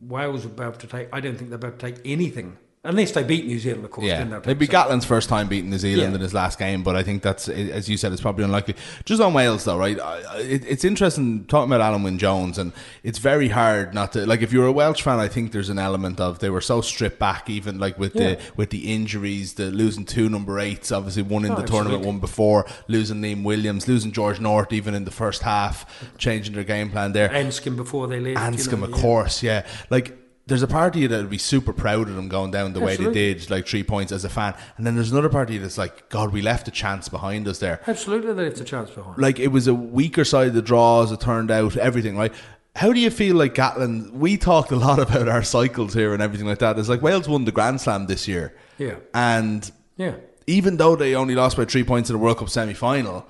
[0.00, 1.08] Wales are about to take.
[1.12, 4.06] I don't think they're about to take anything unless they beat New Zealand, of course.
[4.06, 4.92] Yeah, then they'll it'd be something.
[4.98, 6.14] Gatland's first time beating New Zealand Yeah.
[6.16, 8.76] in his last game, but I think that's, as you said, it's probably unlikely.
[9.04, 9.98] Just on Wales, though, right?
[9.98, 14.12] I- I- It, it's interesting talking about Alun Wyn Jones, and it's very hard not
[14.12, 14.42] to like.
[14.42, 17.18] If you're a Welsh fan, I think there's an element of they were so stripped
[17.18, 18.34] back, even like with Yeah.
[18.34, 22.04] the with the injuries, the losing two number eights, obviously one in Oh, the tournament,
[22.04, 25.86] one before, losing Liam Williams, losing George North, even in the first half,
[26.18, 27.28] changing their game plan there.
[27.30, 28.38] Anscombe before they left.
[28.38, 29.00] Anscombe, you know, of yeah.
[29.00, 29.66] course, yeah.
[29.90, 32.74] Like, there's a part of you that would be super proud of them going down
[32.74, 34.54] the way they did, like three points as a fan.
[34.76, 37.48] And then there's another part of you that's like, God, we left a chance behind
[37.48, 37.80] us there.
[37.86, 39.16] Absolutely, they left a chance behind.
[39.16, 42.32] Like, it was a weaker side of the draw as it turned out, everything, right?
[42.76, 44.10] How do you feel like Gatland?
[44.10, 46.78] We talked a lot about our cycles here and everything like that.
[46.78, 48.54] It's like Wales won the Grand Slam this year.
[48.76, 48.96] Yeah.
[49.14, 50.16] And Yeah.
[50.46, 53.26] even though they only lost by three points in the World Cup semi final,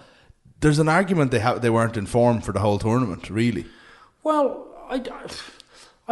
[0.60, 3.66] there's an argument they ha- they weren't informed for the whole tournament, really.
[4.22, 5.26] Well, I, I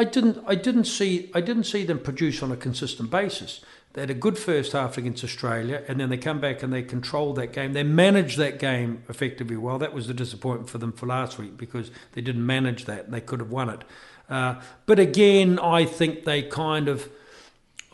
[0.05, 3.61] didn't I didn't see I didn't see them produce on a consistent basis.
[3.93, 6.83] They had a good first half against Australia, and then they come back and they
[6.83, 7.75] controlled that game.
[7.75, 9.79] They managed that game effectively well.
[9.79, 13.13] That was the disappointment for them for last week because they didn't manage that and
[13.13, 13.83] they could have won it.
[14.31, 17.09] Uh, but again, I think they kind of.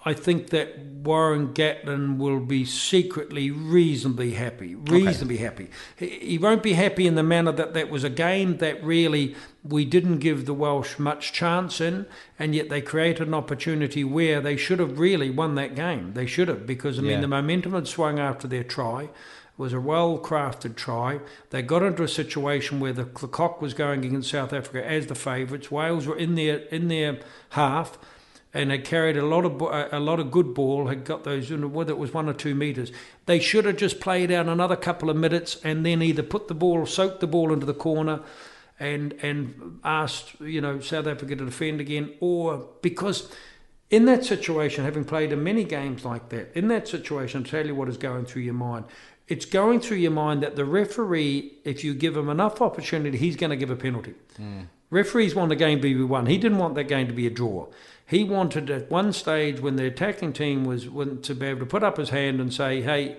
[0.04, 4.74] I think that Warren Gatland will be secretly reasonably happy.
[4.74, 5.70] Reasonably happy.
[5.96, 9.34] He, he won't be happy in the manner that that was a game that really
[9.64, 12.06] we didn't give the Welsh much chance in,
[12.38, 16.12] and yet they created an opportunity where they should have really won that game.
[16.14, 17.08] They should have, because I Yeah.
[17.08, 19.04] mean, the momentum had swung after their try.
[19.04, 19.10] It
[19.56, 21.18] was a well crafted try.
[21.50, 25.08] They got into a situation where the, the cock was going against South Africa as
[25.08, 25.70] the favourites.
[25.70, 27.18] Wales were in their in their
[27.50, 27.98] half
[28.58, 30.88] and had carried a lot of a lot of good ball.
[30.88, 32.90] Had got those whether it was one or two meters.
[33.26, 36.54] They should have just played out another couple of minutes and then either put the
[36.54, 38.20] ball, soaked the ball into the corner,
[38.80, 43.32] and and asked you know South Africa to defend again, or because.
[43.90, 47.66] In that situation, having played in many games like that, in that situation, I'll tell
[47.66, 48.84] you what is going through your mind.
[49.28, 53.34] It's going through your mind that the referee, if you give him enough opportunity, he's
[53.34, 54.12] going to give a penalty.
[54.36, 54.64] Hmm.
[54.90, 56.26] Referees want the game to be won.
[56.26, 57.68] He didn't want that game to be a draw.
[58.08, 61.66] He wanted at one stage when the attacking team was when, to be able to
[61.66, 63.18] put up his hand and say, "Hey,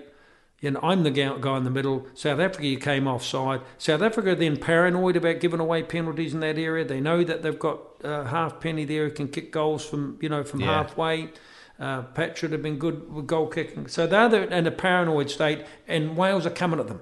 [0.60, 3.60] you know, I'm the guy guy in the middle." South Africa came offside.
[3.78, 6.84] South Africa then paranoid about giving away penalties in that area.
[6.84, 10.42] They know that they've got uh, Halfpenny there who can kick goals from you know
[10.42, 10.66] from Yeah.
[10.82, 11.30] halfway.
[11.78, 13.86] Uh, Pat should have been good with goal kicking.
[13.86, 17.00] So they're in a paranoid state, and Wales are coming at them.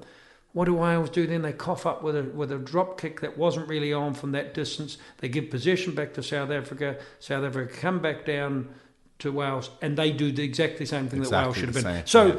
[0.52, 1.42] What do Wales do then?
[1.42, 4.54] They cough up with a with a drop kick that wasn't really on from that
[4.54, 4.96] distance.
[5.18, 6.96] They give possession back to South Africa.
[7.20, 8.68] South Africa come back down
[9.18, 12.06] to Wales, and they do the exactly same thing that Wales should have been.
[12.06, 12.34] So yeah.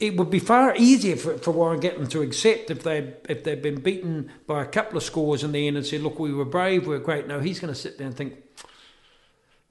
[0.00, 3.62] it would be far easier for, for Warren Gatland to accept if they if they'd
[3.62, 6.46] been beaten by a couple of scores in the end and said, "Look, we were
[6.46, 8.36] brave, we were great." No, he's going to sit there and think,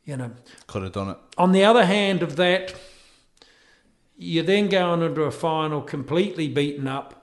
[0.06, 0.32] you know.
[0.68, 1.18] Could have done it.
[1.38, 2.76] On the other hand of that,
[4.18, 7.17] you're then going into a final completely beaten up.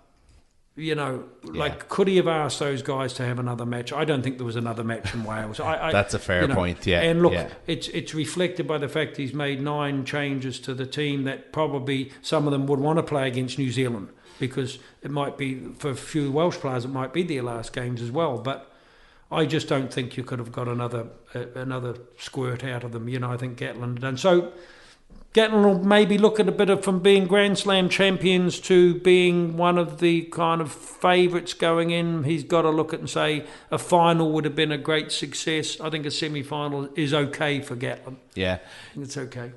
[0.76, 3.92] You know, like could he have asked those guys to have another match?
[3.92, 5.60] I don't think there was another match in Wales.
[5.60, 7.48] I, I, That's a fair you know, point, yeah, And look, yeah.
[7.68, 12.10] it's it's reflected by the fact he's made nine changes to the team that probably
[12.22, 14.08] some of them would want to play against New Zealand
[14.40, 18.02] because it might be for a few Welsh players it might be their last games
[18.02, 18.38] as well.
[18.38, 18.68] But
[19.30, 21.06] I just don't think you could have got another
[21.36, 23.08] uh, another squirt out of them.
[23.08, 24.52] You know, I think Gatland done so.
[25.34, 29.56] Gatland will maybe look at a bit of from being Grand Slam champions to being
[29.56, 32.22] one of the kind of favourites going in.
[32.22, 35.80] He's got to look at and say a final would have been a great success.
[35.80, 38.16] I think a semi final is okay for Gatland.
[38.36, 38.60] Yeah.
[38.96, 39.50] It's okay.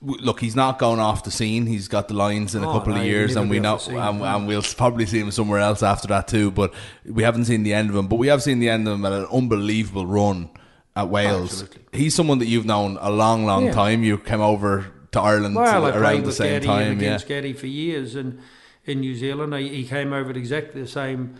[0.00, 1.66] Look, he's not going off the scene.
[1.66, 3.86] He's got the Lions in a Oh, couple no, of years, and we know, off
[3.86, 3.98] the scene.
[3.98, 6.52] and, and we'll probably see him somewhere else after that too.
[6.52, 6.72] But
[7.04, 8.06] we haven't seen the end of him.
[8.06, 10.50] But we have seen the end of him at an unbelievable run
[10.94, 11.62] at Wales.
[11.62, 11.98] Absolutely.
[11.98, 13.72] He's someone that you've known a long, long Yeah.
[13.72, 14.04] time.
[14.04, 16.92] You came over to Ireland Well, I around the same Gaddy time.
[16.92, 17.08] and Yeah.
[17.08, 18.38] against Gaddy for years, and
[18.84, 21.34] in New Zealand, he, he came over at exactly the same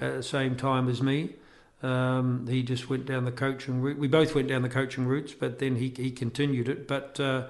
[0.00, 1.34] uh, same time as me.
[1.82, 3.98] Um, he just went down the coaching route.
[3.98, 6.88] We both went down the coaching routes, but then he he continued it.
[6.88, 7.46] But uh,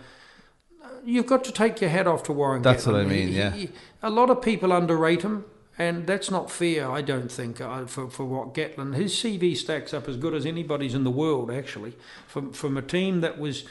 [1.04, 2.62] you've got to take your hat off to Warren.
[2.62, 3.50] That's what I mean, He- yeah.
[3.52, 3.70] he-
[4.02, 5.44] a lot of people underrate him.
[5.76, 8.94] And that's not fair, I don't think, uh, for, for what Gatland.
[8.94, 11.94] His CV stacks up as good as anybody's in the world, actually,
[12.28, 13.64] from from a team that was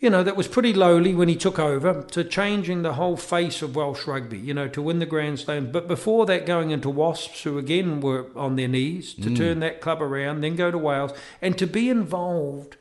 [0.00, 3.62] you know, that was pretty lowly when he took over to changing the whole face
[3.62, 5.72] of Welsh rugby, you know, to win the Grand Slam.
[5.72, 9.36] But before that, going into Wasps, who again were on their knees, to mm.
[9.36, 12.76] turn that club around, then go to Wales, and to be involved.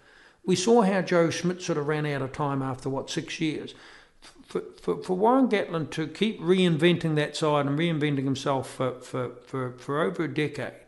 [0.45, 3.73] We saw how Joe Schmidt sort of ran out of time after, what, six years.
[4.45, 9.32] For, for, for Warren Gatland to keep reinventing that side and reinventing himself for, for,
[9.45, 10.87] for, for over a decade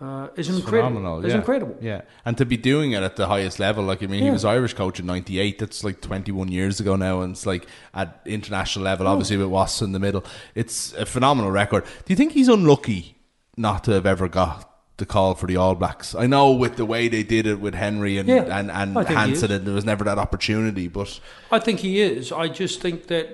[0.00, 0.88] uh, is incredible.
[0.88, 1.38] Phenomenal, It's yeah.
[1.38, 1.76] incredible.
[1.80, 4.44] Yeah, and to be doing it at the highest level, like I mean, he was
[4.46, 5.58] Irish coach in '98.
[5.58, 9.82] That's like 21 years ago now, and it's like at international level, obviously with Wasps
[9.82, 10.24] in the middle.
[10.54, 11.84] It's a phenomenal record.
[11.84, 13.16] Do you think he's unlucky
[13.58, 16.14] not to have ever got the call for the All Blacks?
[16.14, 19.50] I know with the way they did it with Henry and Yeah, and, and Hansen,
[19.52, 20.88] and there was never that opportunity.
[20.88, 22.32] But I think he is.
[22.32, 23.28] I just think that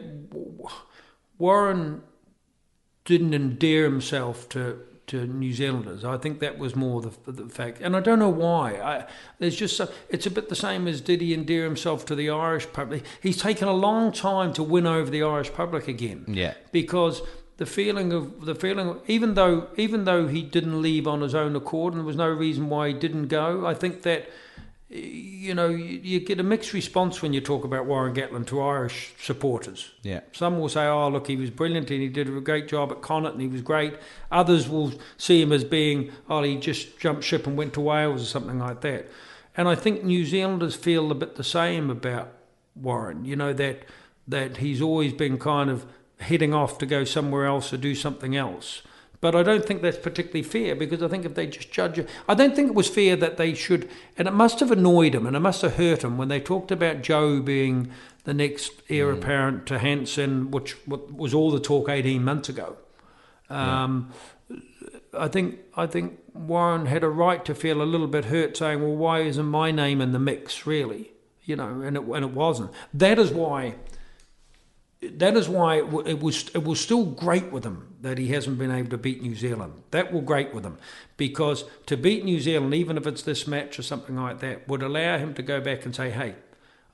[1.38, 2.02] Warren
[3.04, 6.04] didn't endear himself to to New Zealanders.
[6.04, 8.74] I think that was more the, the fact, and I don't know why.
[8.74, 9.06] I,
[9.38, 12.30] there's just some, it's a bit the same as did he endear himself to the
[12.30, 13.04] Irish public?
[13.22, 16.24] He's taken a long time to win over the Irish public again.
[16.28, 16.54] Yeah.
[16.72, 17.22] because.
[17.58, 21.34] The feeling of the feeling, of, even though even though he didn't leave on his
[21.34, 24.28] own accord, and there was no reason why he didn't go, I think that
[24.88, 28.62] you know, you, you get a mixed response when you talk about Warren Gatland to
[28.62, 29.90] Irish supporters.
[30.02, 30.20] Yeah.
[30.32, 33.02] Some will say, oh, look, he was brilliant and he did a great job at
[33.02, 33.94] Connacht and he was great.
[34.30, 38.22] Others will see him as being, oh, he just jumped ship and went to Wales
[38.22, 39.10] or something like that.
[39.56, 42.32] And I think New Zealanders feel a bit the same about
[42.76, 43.84] Warren, you know, that,
[44.28, 45.84] that he's always been kind of
[46.20, 48.82] heading off to go somewhere else or do something else.
[49.26, 52.08] But I don't think that's particularly fair because I think if they just judge it,
[52.28, 55.26] I don't think it was fair that they should, and it must have annoyed him
[55.26, 57.90] and it must have hurt him when they talked about Joe being
[58.22, 62.76] the next heir apparent to Hansen, which was all the talk 18 months ago.
[63.50, 64.12] Um,
[65.12, 68.80] I think I think Warren had a right to feel a little bit hurt, saying,
[68.80, 71.10] "Well, why isn't my name in the mix?" Really,
[71.42, 72.70] you know, and it, and it wasn't.
[72.94, 73.74] That is why
[75.02, 78.58] that is why it, it was it was still great with him that he hasn't
[78.58, 79.72] been able to beat New Zealand.
[79.90, 80.78] That will great with him
[81.16, 84.82] because to beat New Zealand, even if it's this match or something like that, would
[84.82, 86.34] allow him to go back and say, "Hey,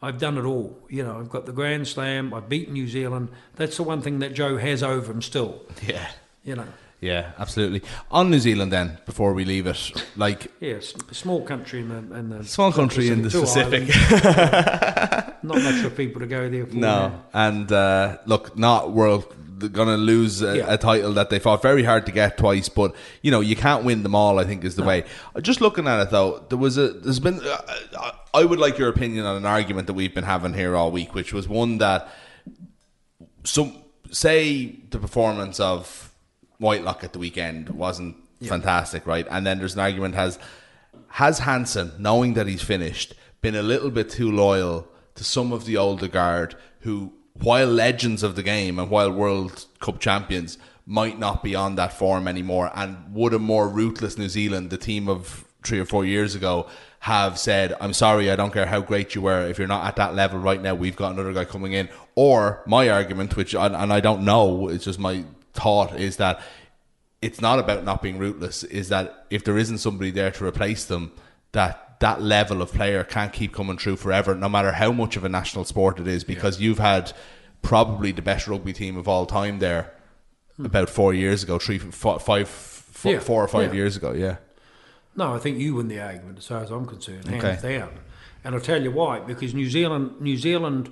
[0.00, 0.76] I've done it all.
[0.88, 2.34] You know, I've got the Grand Slam.
[2.34, 3.28] I've beaten New Zealand.
[3.54, 5.62] That's the one thing that Joe has over him still.
[5.86, 6.08] yeah,
[6.44, 6.66] You know,
[7.00, 7.82] yeah, absolutely.
[8.10, 12.16] On New Zealand, then before we leave it, like yes, a small country in the
[12.16, 13.88] in the small country in the Pacific.
[15.44, 16.76] Not much for people to go there for.
[16.76, 19.34] No, and uh, look, not world
[19.68, 20.72] going to lose a, Yeah.
[20.72, 23.84] a title that they fought very hard to get twice, but you know you can't
[23.84, 24.38] win them all.
[24.38, 25.04] I think is the way.
[25.40, 27.40] Just looking at it though, there was a there's been.
[27.42, 30.90] Uh, I would like your opinion on an argument that we've been having here all
[30.90, 32.08] week, which was one that
[33.44, 33.74] some
[34.10, 36.12] say the performance of
[36.58, 39.26] Whitelock at the weekend wasn't fantastic, right?
[39.30, 40.38] And then there's an argument has
[41.08, 45.66] has Hansen, knowing that he's finished, been a little bit too loyal to some of
[45.66, 51.18] the older guard who, while legends of the game and while World Cup champions, might
[51.18, 52.70] not be on that form anymore?
[52.74, 56.68] And would a more ruthless New Zealand, the team of three or four years ago,
[57.00, 59.96] have said, I'm sorry, I don't care how great you were, if you're not at
[59.96, 61.88] that level right now, we've got another guy coming in?
[62.14, 66.40] Or my argument, which, and and I don't know, it's just my thought, is that
[67.22, 70.84] it's not about not being rootless is that if there isn't somebody there to replace
[70.84, 71.12] them
[71.52, 75.24] that that level of player can't keep coming through forever no matter how much of
[75.24, 77.12] a national sport it is because you've had
[77.62, 79.92] probably the best rugby team of all time there
[80.58, 83.08] about four years ago three four, five four, Hmm.
[83.08, 83.80] Yeah, four or five yeah.
[83.80, 84.36] years ago yeah
[85.16, 87.78] No, I think you win the argument as far as I'm concerned, hands Okay.
[87.78, 87.90] down.
[88.44, 89.20] And I'll tell you why.
[89.20, 90.88] Because New Zealand, New Zealand,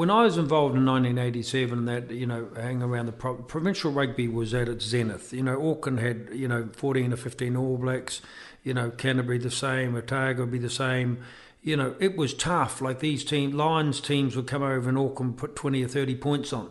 [0.00, 4.28] when I was involved in 1987, that you know, hanging around the pro- provincial rugby
[4.28, 5.32] was at its zenith.
[5.32, 8.20] You know, Auckland had you know 14 or 15 All Blacks.
[8.68, 11.18] You know, Canterbury the same, Otago would be the same.
[11.62, 12.80] You know, it was tough.
[12.82, 16.52] Like these team Lions teams would come over and Auckland put 20 or 30 points
[16.52, 16.70] on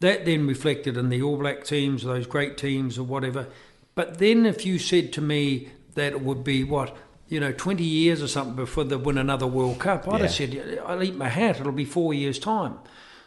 [0.00, 3.46] that then reflected in the All Black teams, those great teams or whatever.
[3.94, 6.96] But then if you said to me that it would be what,
[7.28, 10.22] you know, 20 years or something before they win another World Cup, I'd Yeah.
[10.22, 12.78] have said, I'll eat my hat, it'll be four years' time.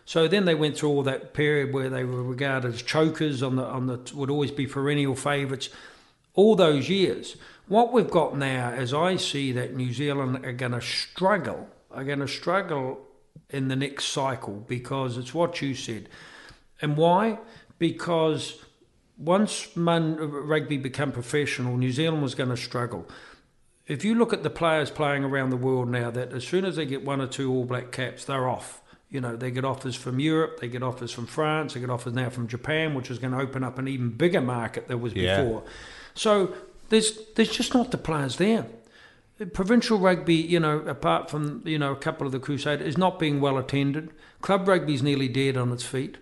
[0.04, 3.56] So then they went through all that period where they were regarded as chokers on
[3.56, 5.70] the on the would always be perennial favourites.
[6.38, 7.38] all those years.
[7.68, 12.04] What we've got now is I see that New Zealand are going to struggle, are
[12.04, 13.00] going to struggle
[13.50, 16.10] in the next cycle because it's what you said.
[16.82, 17.40] And why?
[17.80, 18.62] Because
[19.18, 23.08] once man, rugby become professional, New Zealand was going to struggle.
[23.88, 26.76] If you look at the players playing around the world now, that as soon as
[26.76, 28.82] they get one or two All Black caps, they're off.
[29.10, 32.14] You know, they get offers from Europe, they get offers from France, they get offers
[32.14, 35.14] now from Japan, which is going to open up an even bigger market than was
[35.14, 35.42] Yeah.
[35.42, 35.64] before.
[36.16, 36.54] So
[36.96, 38.68] there's there's just not the players there.
[39.52, 43.20] Provincial rugby, you know, apart from you know a couple of the Crusaders, is not
[43.20, 44.12] being well attended.
[44.42, 46.18] Club rugby's nearly dead on its feet.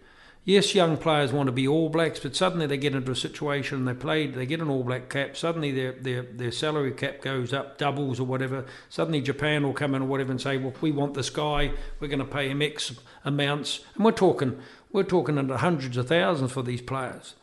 [0.45, 3.77] Yes, young players want to be All Blacks, but suddenly they get into a situation
[3.77, 5.37] and they played, they get an All Black cap.
[5.37, 8.65] Suddenly their their their salary cap goes up, doubles or whatever.
[8.89, 12.07] Suddenly Japan will come in or whatever and say, well, we want this guy, we're
[12.07, 12.93] going to pay him X
[13.23, 14.59] amounts, and we're talking
[14.91, 17.35] we're talking under hundreds of thousands for these players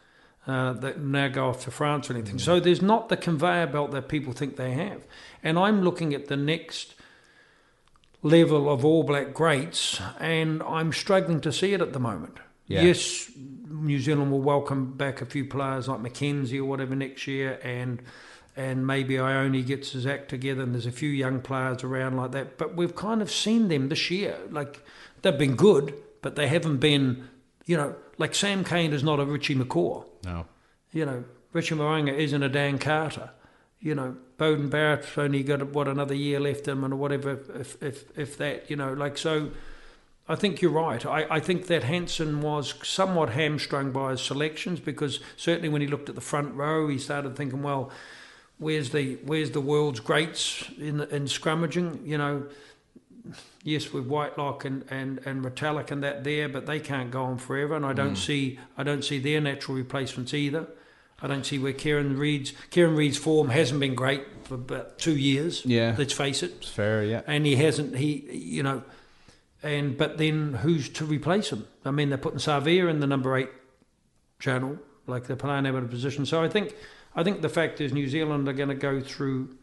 [0.47, 2.39] uh, that now go off to France or anything.
[2.39, 5.07] So there's not the conveyor belt that people think they have.
[5.43, 6.95] And I'm looking at the next
[8.23, 12.39] level of All Black greats, and I'm struggling to see it at the moment.
[12.67, 12.83] Yeah.
[12.83, 17.59] Yes, New Zealand will welcome back a few players like McKenzie or whatever next year,
[17.63, 18.03] and
[18.57, 22.33] and maybe Ioane gets his act together, and there's a few young players around like
[22.33, 22.59] that.
[22.59, 24.37] But we've kind of seen them this year.
[24.51, 24.85] Like
[25.23, 27.29] they've been good, but they haven't been,
[27.67, 30.05] you know, like Sam Cane is not a Richie McCaw.
[30.25, 30.47] No.
[30.93, 33.31] You know, Richie Mo'unga isn't a Dan Carter.
[33.81, 38.19] You know, Beauden Barrett's only got what another year left him and whatever, if if
[38.19, 38.71] if that.
[38.71, 39.51] You know, like so.
[40.29, 41.05] I think you're right.
[41.05, 45.89] I, I think that Hansen was somewhat hamstrung by his selections because certainly when he
[45.89, 47.91] looked at the front row, he started thinking, well,
[48.59, 52.07] where's the where's the world's greats in in scrummaging?
[52.07, 52.47] You know,
[53.63, 57.39] yes, with Whitelock and and and Retallick and that there, but they can't go on
[57.39, 57.75] forever.
[57.75, 58.27] And I don't mm.
[58.27, 60.67] see I don't see their natural replacements either.
[61.23, 65.17] I don't see where Kieran Read's Kieran Read's form hasn't been great for about two
[65.17, 65.65] years.
[65.67, 65.95] Yeah.
[65.99, 67.23] let's face it It's fair, yeah.
[67.27, 68.83] and he hasn't he you know
[69.63, 73.37] and but then who's to replace him i mean they're putting Savea in the number
[73.37, 73.51] eight
[74.39, 76.75] channel like they're playing him in a position so i think
[77.15, 79.57] i think the fact is new zealand are going to go through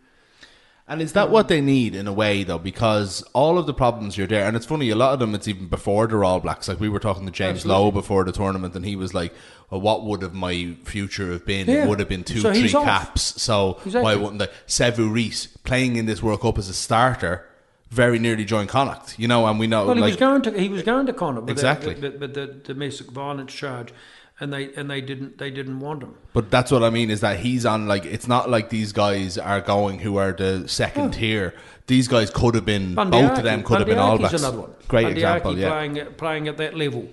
[0.90, 2.58] And is that what they need in a way, though?
[2.60, 5.46] Because all of the problems you're there, and it's funny, a lot of them it's
[5.48, 6.70] even before they're All Blacks.
[6.70, 7.84] Like we were talking to James Absolutely.
[7.84, 9.34] Lowe before the tournament, and he was like,
[9.70, 11.68] well, "What would have my future have been?
[11.68, 11.84] Yeah.
[11.84, 12.86] It would have been two, So three off.
[12.86, 13.22] caps.
[13.42, 14.02] So Exactly.
[14.02, 17.46] why wouldn't they?" Sevu Reece playing in this World Cup as a starter,
[17.90, 19.20] very nearly joined Connacht.
[19.20, 21.12] You know, and we know well he like was going to he was going to
[21.14, 21.96] Connacht with Exactly.
[21.96, 23.94] the, with the domestic violence charge
[24.40, 27.22] and they and they didn't they didn't want him But that's what I mean is
[27.22, 31.16] that he's on like it's not like these guys are going who are the second
[31.16, 31.20] hmm.
[31.20, 31.54] tier.
[31.88, 34.34] These guys could have been both of them could have been all blacks.
[34.34, 34.74] another one.
[34.90, 35.70] Great Bundee Aki example, yeah.
[35.70, 37.08] playing at, playing at that level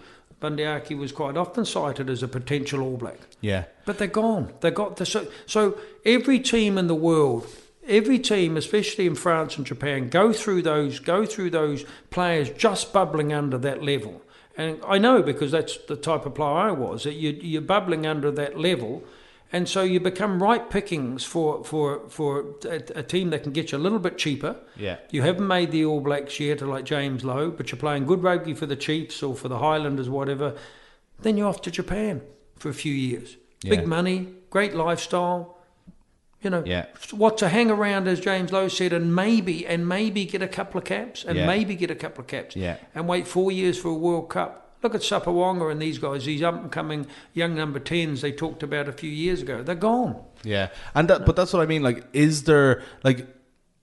[0.45, 3.65] Bundee Aki was quite often cited as a potential All Black Yeah.
[3.87, 4.53] But they're gone.
[4.61, 7.47] They got the so, so every team in the world,
[7.89, 12.93] every team, especially in France and Japan, go through those go through those players just
[12.93, 14.21] bubbling under that level.
[14.57, 17.05] And I know because that's the type of player I was.
[17.05, 19.03] That you, you're bubbling under that level,
[19.53, 23.73] and so you become right pickings for for for a, a team that can get
[23.73, 24.57] you a little bit cheaper.
[24.77, 24.99] Yeah.
[25.11, 28.55] You haven't made the All Blacks yet, like James Lowe, but you're playing good rugby
[28.55, 30.55] for the Chiefs or for the Highlanders, whatever.
[31.21, 32.23] Then you're off to Japan
[32.57, 33.37] for a few years.
[33.63, 33.77] Yeah.
[33.77, 35.59] Big money, great lifestyle.
[36.45, 36.85] You know, Yeah.
[37.13, 40.77] what to hang around, as James Lowe said, and maybe and maybe get a couple
[40.79, 41.47] of caps, and Yeah.
[41.47, 42.77] maybe get a couple of caps, Yeah.
[42.95, 44.61] and wait four years for a World Cup.
[44.83, 48.63] Look at Sopoaga and these guys, these up and coming young number tens they talked
[48.63, 49.63] about a few years ago.
[49.63, 50.17] They're gone.
[50.43, 51.83] Yeah, and that, but that's what I mean.
[51.83, 53.27] Like, is there like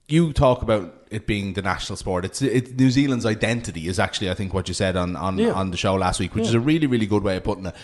[0.06, 2.24] you talk about it being the national sport?
[2.24, 5.50] It's it's New Zealand's identity is actually I think what you said on on, Yeah.
[5.52, 7.74] on the show last week, which is a really really good way of putting it.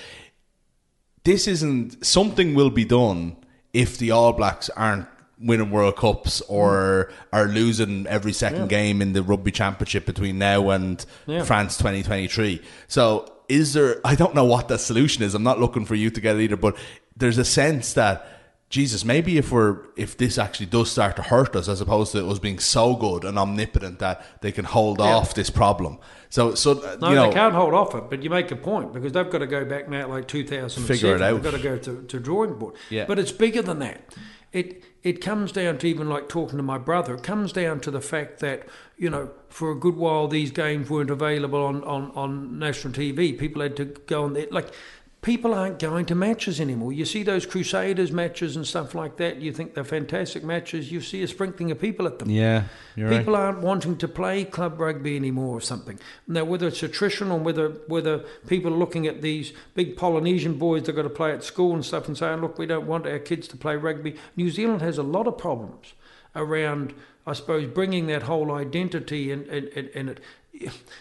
[1.25, 3.37] This isn't something will be done
[3.73, 5.07] if the All Blacks aren't
[5.41, 10.71] winning World Cups or are losing every second game in the rugby championship between now
[10.71, 11.45] and Yeah.
[11.45, 12.61] France 2023.
[12.89, 15.35] So is there I don't know what the solution is.
[15.35, 16.77] I'm not looking for you to get it either, but
[17.17, 18.38] there's a sense that
[18.71, 22.29] Jesus, maybe if we're if this actually does start to hurt us as opposed to
[22.29, 25.99] us being so good and omnipotent that they can hold off this problem.
[26.29, 28.57] So so uh, No, you know they can't hold off it, but you make a
[28.57, 30.85] point because they've got to go back now like two thousand.
[30.85, 31.43] Figure it out.
[31.43, 32.75] They've got to go to, to drawing board.
[32.91, 33.07] Yeah.
[33.07, 34.15] But it's bigger than that.
[34.53, 37.15] It it comes down to even like talking to my brother.
[37.15, 38.67] It comes down to the fact that
[38.99, 43.39] you know for a good while these games weren't available on on, on national TV.
[43.39, 44.75] People had to go on there like.
[45.21, 46.93] People aren't going to matches anymore.
[46.93, 49.37] You see those Crusaders matches and stuff like that.
[49.41, 50.93] You think they're fantastic matches.
[50.93, 52.31] You see a sprinkling of people at them.
[52.31, 52.65] Yeah,
[52.95, 55.99] you're People aren't wanting to play club rugby anymore or something.
[56.27, 60.85] Now, whether it's attrition or whether whether people are looking at these big Polynesian boys
[60.85, 63.19] that got to play at school and stuff and saying, look, we don't want our
[63.19, 64.17] kids to play rugby.
[64.37, 65.95] New Zealand has a lot of problems
[66.37, 66.95] around,
[67.27, 70.21] I suppose, bringing that whole identity and in, in, in it.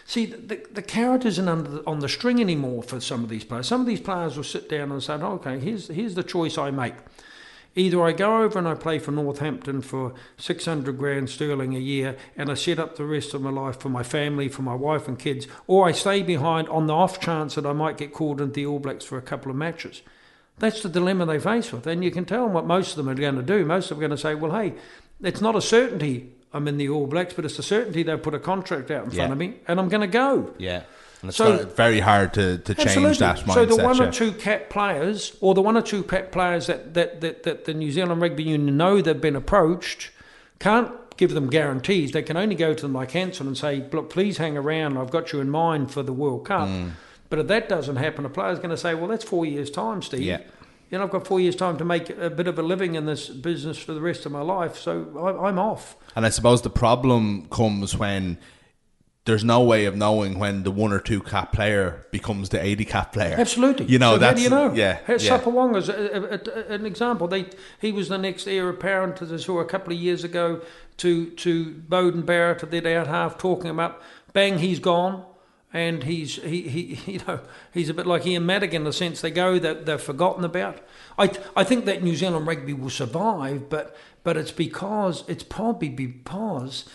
[0.04, 3.44] See, the, the carrot isn't under the, on the string anymore for some of these
[3.44, 3.66] players.
[3.66, 6.70] Some of these players will sit down and say, okay, here's, here's the choice I
[6.70, 6.94] make.
[7.74, 12.16] Either I go over and I play for Northampton for 600 grand sterling a year
[12.36, 15.06] and I set up the rest of my life for my family, for my wife
[15.06, 18.40] and kids, or I stay behind on the off chance that I might get called
[18.40, 20.02] into the All Blacks for a couple of matches.
[20.58, 21.86] That's the dilemma they face with.
[21.86, 23.64] And you can tell them what most of them are going to do.
[23.64, 24.74] Most of them are going to say, well, hey,
[25.22, 28.34] it's not a certainty I'm in the All Blacks, but it's a certainty they'll put
[28.34, 30.54] a contract out in front of me and I'm going to go.
[30.58, 30.82] Yeah.
[31.20, 33.54] And it's So- very hard to, to change that mindset.
[33.54, 34.04] So the one yeah.
[34.04, 37.64] or two cap players, or the one or two cap players that, that, that, that
[37.64, 40.10] the New Zealand Rugby Union know they've been approached,
[40.58, 42.12] can't give them guarantees.
[42.12, 44.96] They can only go to them like Hansen and say, look, please hang around.
[44.96, 46.68] I've got you in mind for the World Cup.
[46.68, 46.92] Mm.
[47.28, 50.00] But if that doesn't happen, a player's going to say, well, that's four years' time,
[50.02, 50.22] Steve.
[50.22, 50.40] Yeah.
[50.90, 53.04] You know, I've got four years' time to make a bit of a living in
[53.04, 55.96] this business for the rest of my life, so I, I'm off.
[56.16, 58.38] And I suppose the problem comes when
[59.28, 62.86] there's no way of knowing when the one or two cap player becomes the 80
[62.86, 63.36] cap player.
[63.38, 63.84] Absolutely.
[63.84, 64.72] You know, so how that's you know?
[64.72, 65.00] yeah.
[65.06, 65.18] How- yeah.
[65.90, 67.28] A, a, an example.
[67.28, 67.46] They
[67.78, 70.62] he was the next heir apparent to this who a couple of years ago
[70.96, 74.00] to to Beauden Barrett at the out half talking about
[74.32, 75.24] bang he's gone.
[75.72, 77.40] And he's he, he you know
[77.72, 80.78] he's a bit like Ian Madigan in the sense they go that they're forgotten about.
[81.18, 85.88] I I think that New Zealand rugby will survive, but but it's because it's probably
[85.88, 86.88] because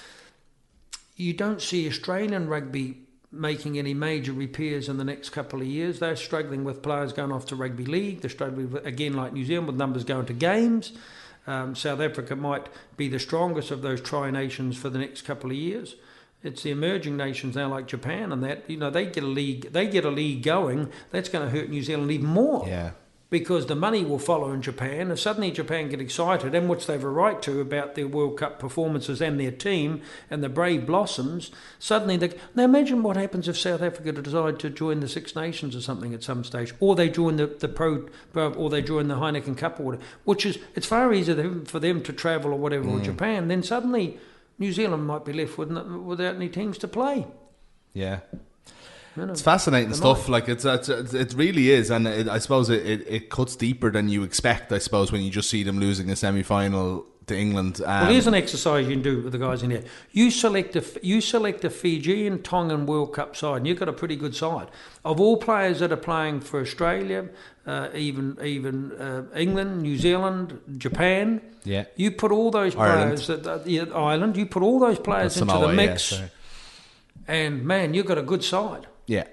[1.15, 5.99] you don't see Australian rugby making any major repairs in the next couple of years.
[5.99, 8.21] They're struggling with players going off to rugby league.
[8.21, 10.93] They're struggling with, again like New Zealand with numbers going to games.
[11.45, 15.49] Um, South Africa might be the strongest of those tri nations for the next couple
[15.49, 15.95] of years.
[16.43, 19.71] It's the emerging nations now, like Japan, and that you know they get a league,
[19.71, 20.91] they get a league going.
[21.11, 22.91] That's going to hurt New Zealand even more Yeah.
[23.29, 25.09] because the money will follow in Japan.
[25.09, 28.37] And suddenly Japan get excited, and which they have a right to, about their World
[28.37, 31.49] Cup performances and their team and the brave blossoms.
[31.79, 35.77] Suddenly, they now imagine what happens if South Africa decide to join the Six Nations
[35.77, 39.15] or something at some stage, or they join the the pro, or they join the
[39.15, 40.03] Heineken Cup or whatever.
[40.25, 43.03] Which is it's far easier for them to travel or whatever or mm.
[43.03, 43.47] Japan.
[43.47, 44.19] Then suddenly.
[44.59, 47.27] New Zealand might be left without any teams to play.
[47.93, 48.19] Yeah.
[49.15, 49.31] You know.
[49.31, 50.27] It's fascinating stuff.
[50.27, 53.55] Like it's, it's, it's it really is, and it, I suppose it, it, it cuts
[53.55, 54.71] deeper than you expect.
[54.71, 57.81] I suppose when you just see them losing a semi final to England.
[57.85, 59.83] Um, Well, here's an exercise you can do with the guys in here.
[60.11, 63.93] You select a you select a Fijian Tongan World Cup side, and you've got a
[63.93, 64.67] pretty good side.
[65.05, 67.29] Of all players that are playing for Australia,
[67.65, 71.85] uh, even even uh, England, New Zealand, Japan, yeah.
[71.95, 73.01] you put all those Ireland.
[73.03, 76.03] players that that- yeah, Ireland, you put all those players into Samoa, the yeah, mix,
[76.03, 76.29] sorry.
[77.27, 78.87] and man, you've got a good side.
[79.07, 79.25] yeah.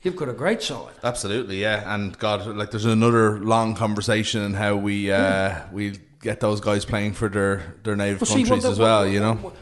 [0.00, 0.94] You've got a great side.
[1.02, 1.92] Absolutely, yeah.
[1.92, 6.84] And God, like, there's another long conversation in how we uh, we get those guys
[6.84, 9.00] playing for their their native Well, see, countries what the- as well.
[9.04, 9.34] what- you know.
[9.34, 9.56] what-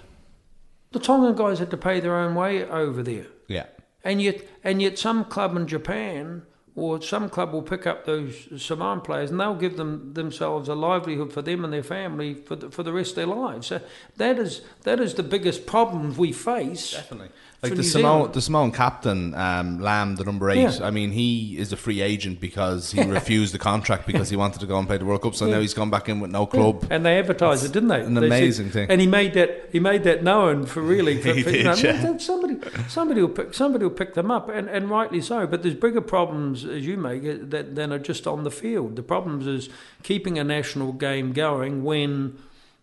[0.93, 3.27] The Tongan guys had to pay their own way over there.
[3.49, 3.67] Yeah.
[4.05, 6.43] And yet, and yet, some club in Japan
[6.77, 10.75] or some club will pick up those Samoan players, and they'll give them themselves a
[10.75, 13.67] livelihood for them and their family for the, for the rest of their lives.
[13.69, 13.81] So
[14.19, 16.93] that is that is the biggest problem we face.
[16.93, 17.31] Definitely.
[17.63, 18.35] Like the New Samoan, Zealand.
[18.35, 20.59] the Samoan captain, um, Lam, the number eight.
[20.61, 20.79] Yeah.
[20.87, 24.61] I mean, he is a free agent because he refused the contract because he wanted
[24.61, 25.35] to go and play the World Cup.
[25.35, 26.87] So now he's gone back in with no club.
[26.91, 28.03] And they advertised it, didn't they?
[28.03, 28.91] an They said- amazing thing.
[28.91, 31.17] And he made that he made that known for really.
[31.23, 32.19] For, for, did, you know, yeah.
[32.19, 32.59] Somebody
[32.89, 35.47] somebody will pick somebody will pick them up, and, and rightly so.
[35.47, 38.97] But there's bigger problems as you make it that than are just on the field.
[38.97, 39.69] The problems is
[40.03, 42.39] keeping a national game going when,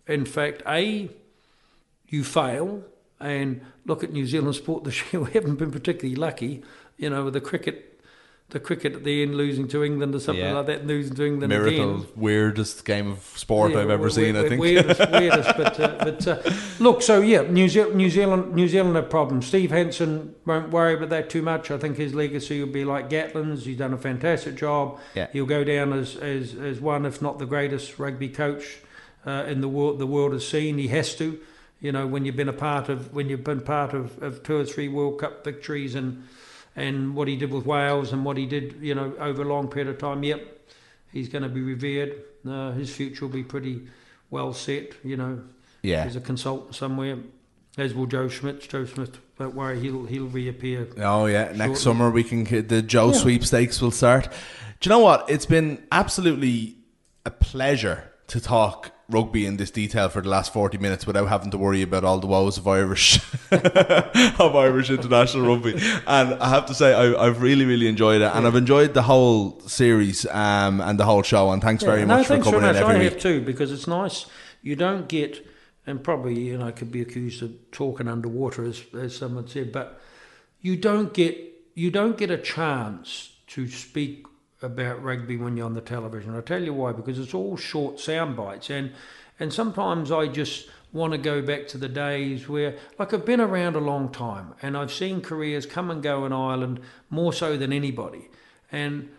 [0.08, 1.10] in fact, a
[2.08, 2.84] you fail.
[3.20, 5.22] And look at New Zealand sport this year.
[5.22, 6.62] We haven't been particularly lucky,
[6.98, 7.93] you know, with the cricket,
[8.54, 10.54] the cricket at the end losing to England or something Yeah.
[10.54, 12.08] like that, losing to England Miracle, again.
[12.16, 14.36] weirdest game of sport Yeah, I've ever seen.
[14.36, 14.62] I think.
[14.62, 15.52] weirdest, weirdest.
[15.58, 19.48] But uh, but uh, look, so yeah, New Zealand, New Zealand, New Zealand have problems.
[19.48, 21.70] Steve Hansen won't worry about that too much.
[21.72, 23.66] I think his legacy will be like Gatland's.
[23.66, 25.00] He's done a fantastic job.
[25.16, 25.28] Yeah.
[25.34, 28.80] He'll go down as as, as one, if not the greatest rugby coach
[29.26, 30.00] uh, in the world.
[30.00, 30.78] The world has seen.
[30.78, 31.40] He has to.
[31.82, 34.56] You know, when you've been a part of when you've been part of, of two
[34.58, 36.24] or three World Cup victories and
[36.76, 39.68] and what he did with Wales and what he did, you know, over a long
[39.68, 40.24] period of time.
[40.24, 40.42] Yep,
[41.12, 42.24] he's going to be revered.
[42.48, 43.84] Uh, his future will be pretty
[44.30, 44.94] well set.
[45.04, 45.42] You know,
[45.82, 46.04] yeah.
[46.04, 47.18] he's a consultant somewhere,
[47.78, 48.62] as will Joe Schmidt.
[48.62, 50.88] Joe Schmidt, don't worry, he'll he'll reappear.
[50.98, 53.18] Oh yeah, next summer we can the Joe Yeah.
[53.18, 54.30] sweepstakes will start.
[54.80, 55.30] Do you know what?
[55.30, 56.76] It's been absolutely
[57.26, 61.52] a pleasure to talk rugby in this detail for the last 40 minutes without having
[61.52, 63.20] to worry about all the woes of Irish
[63.52, 65.74] of Irish international rugby.
[66.08, 69.04] And I have to say I, have really really enjoyed it and I've enjoyed the
[69.04, 72.54] whole series um, and the whole show and thanks yeah, very no, much thanks for
[72.54, 73.14] coming in every I week.
[73.14, 74.26] have too because it's nice.
[74.62, 75.46] You don't get
[75.86, 80.00] and probably you know could be accused of talking underwater as, as someone said but
[80.62, 81.38] you don't get
[81.76, 84.26] you don't get a chance to speak
[84.64, 86.36] about rugby when you're on the television.
[86.36, 88.70] I'll tell you why, because it's all short sound bites.
[88.70, 88.92] And,
[89.40, 93.42] and sometimes I just want to go back to the days where, like, I've been
[93.42, 97.58] around a long time and I've seen careers come and go in Ireland more so
[97.58, 98.30] than anybody.
[98.72, 99.10] And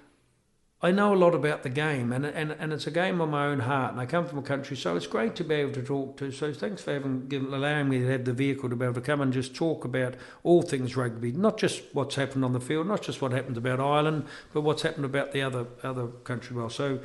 [0.85, 3.47] I know a lot about the game, and, and, and it's a game on my
[3.47, 5.83] own heart, and I come from a country, so it's great to be able to
[5.83, 6.31] talk to.
[6.31, 9.01] So thanks for having given, allowing me to have the vehicle to be able to
[9.01, 12.87] come and just talk about all things rugby, not just what's happened on the field,
[12.87, 16.69] not just what happened about Ireland, but what's happened about the other other country well.
[16.69, 17.01] So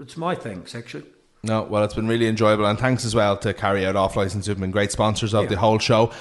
[0.00, 1.06] it's my thanks actually.
[1.42, 4.46] No, well, it's been really enjoyable, and thanks as well to Carry Out Off License,
[4.46, 5.50] who've been great sponsors of yeah.
[5.50, 6.12] the whole show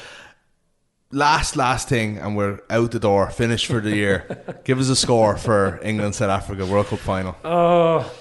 [1.12, 4.62] last last thing, and we're out the door, finished for the year.
[4.64, 7.36] Give us a score for England South Africa World Cup final.
[7.43, 8.12] Oh,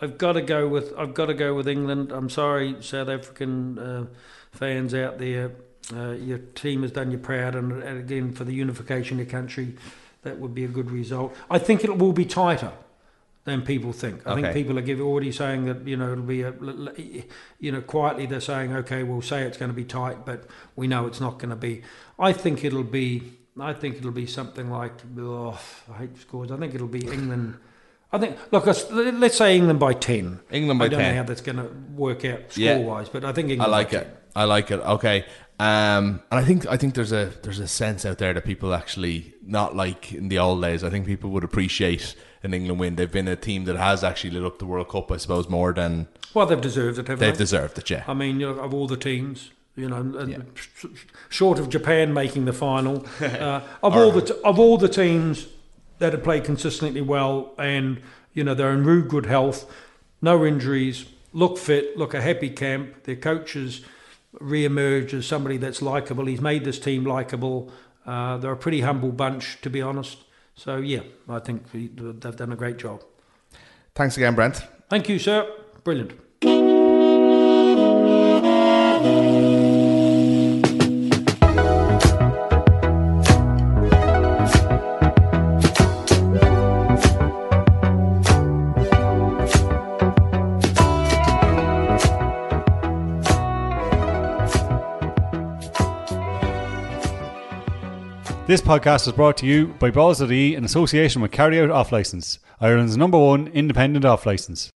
[0.00, 2.12] I've got to go with I've got to go with England.
[2.12, 4.06] I'm sorry, South African uh,
[4.52, 5.52] fans out there.
[5.94, 9.30] Uh, your team has done you proud, and, and again for the unification of the
[9.30, 9.76] country,
[10.22, 11.36] that would be a good result.
[11.50, 12.72] I think it will be tighter
[13.44, 14.26] than people think.
[14.26, 14.42] I okay.
[14.42, 16.54] think people are giving, already saying that you know it'll be a,
[17.60, 20.44] you know quietly they're saying okay we'll say it's going to be tight, but
[20.76, 21.82] we know it's not going to be.
[22.18, 23.38] I think it'll be.
[23.60, 25.60] I think it'll be something like oh,
[25.92, 26.50] I hate scores.
[26.50, 27.56] I think it'll be England.
[28.12, 30.40] I think look, let's say England by ten.
[30.50, 31.00] England by ten.
[31.00, 31.14] I don't 10.
[31.14, 32.78] know how that's going to work out score yeah.
[32.78, 33.72] wise, but I think England.
[33.72, 34.04] I like it.
[34.04, 34.16] 10.
[34.36, 34.80] I like it.
[34.80, 35.24] Okay.
[35.60, 38.74] Um, and I think I think there's a there's a sense out there that people
[38.74, 40.82] actually not like in the old days.
[40.82, 42.96] I think people would appreciate an England win.
[42.96, 45.72] They've been a team that has actually lit up the World Cup, I suppose, more
[45.72, 47.06] than well, they've deserved it.
[47.06, 47.32] They've they?
[47.32, 47.90] deserved it.
[47.90, 48.04] Yeah.
[48.06, 50.38] I mean, you know, of all the teams, you know, yeah.
[51.28, 55.48] short of Japan making the final, uh, of all the of all the teams
[55.98, 58.00] that have played consistently well, and
[58.32, 59.72] you know they're in real good health,
[60.20, 63.04] no injuries, look fit, look a happy camp.
[63.04, 63.82] Their coaches
[64.40, 66.26] re-emerge as somebody that's likable.
[66.26, 67.70] He's made this team likable.
[68.04, 70.18] Uh, they're a pretty humble bunch, to be honest.
[70.54, 73.02] So yeah, I think they've done a great job.
[73.94, 74.62] Thanks again, Brent.
[74.88, 75.48] Thank you, sir.
[75.82, 76.23] Brilliant.
[98.46, 102.40] This podcast is brought to you by Balls.ie in association with Carry Out Off License,
[102.60, 104.70] Ireland's number one independent off license.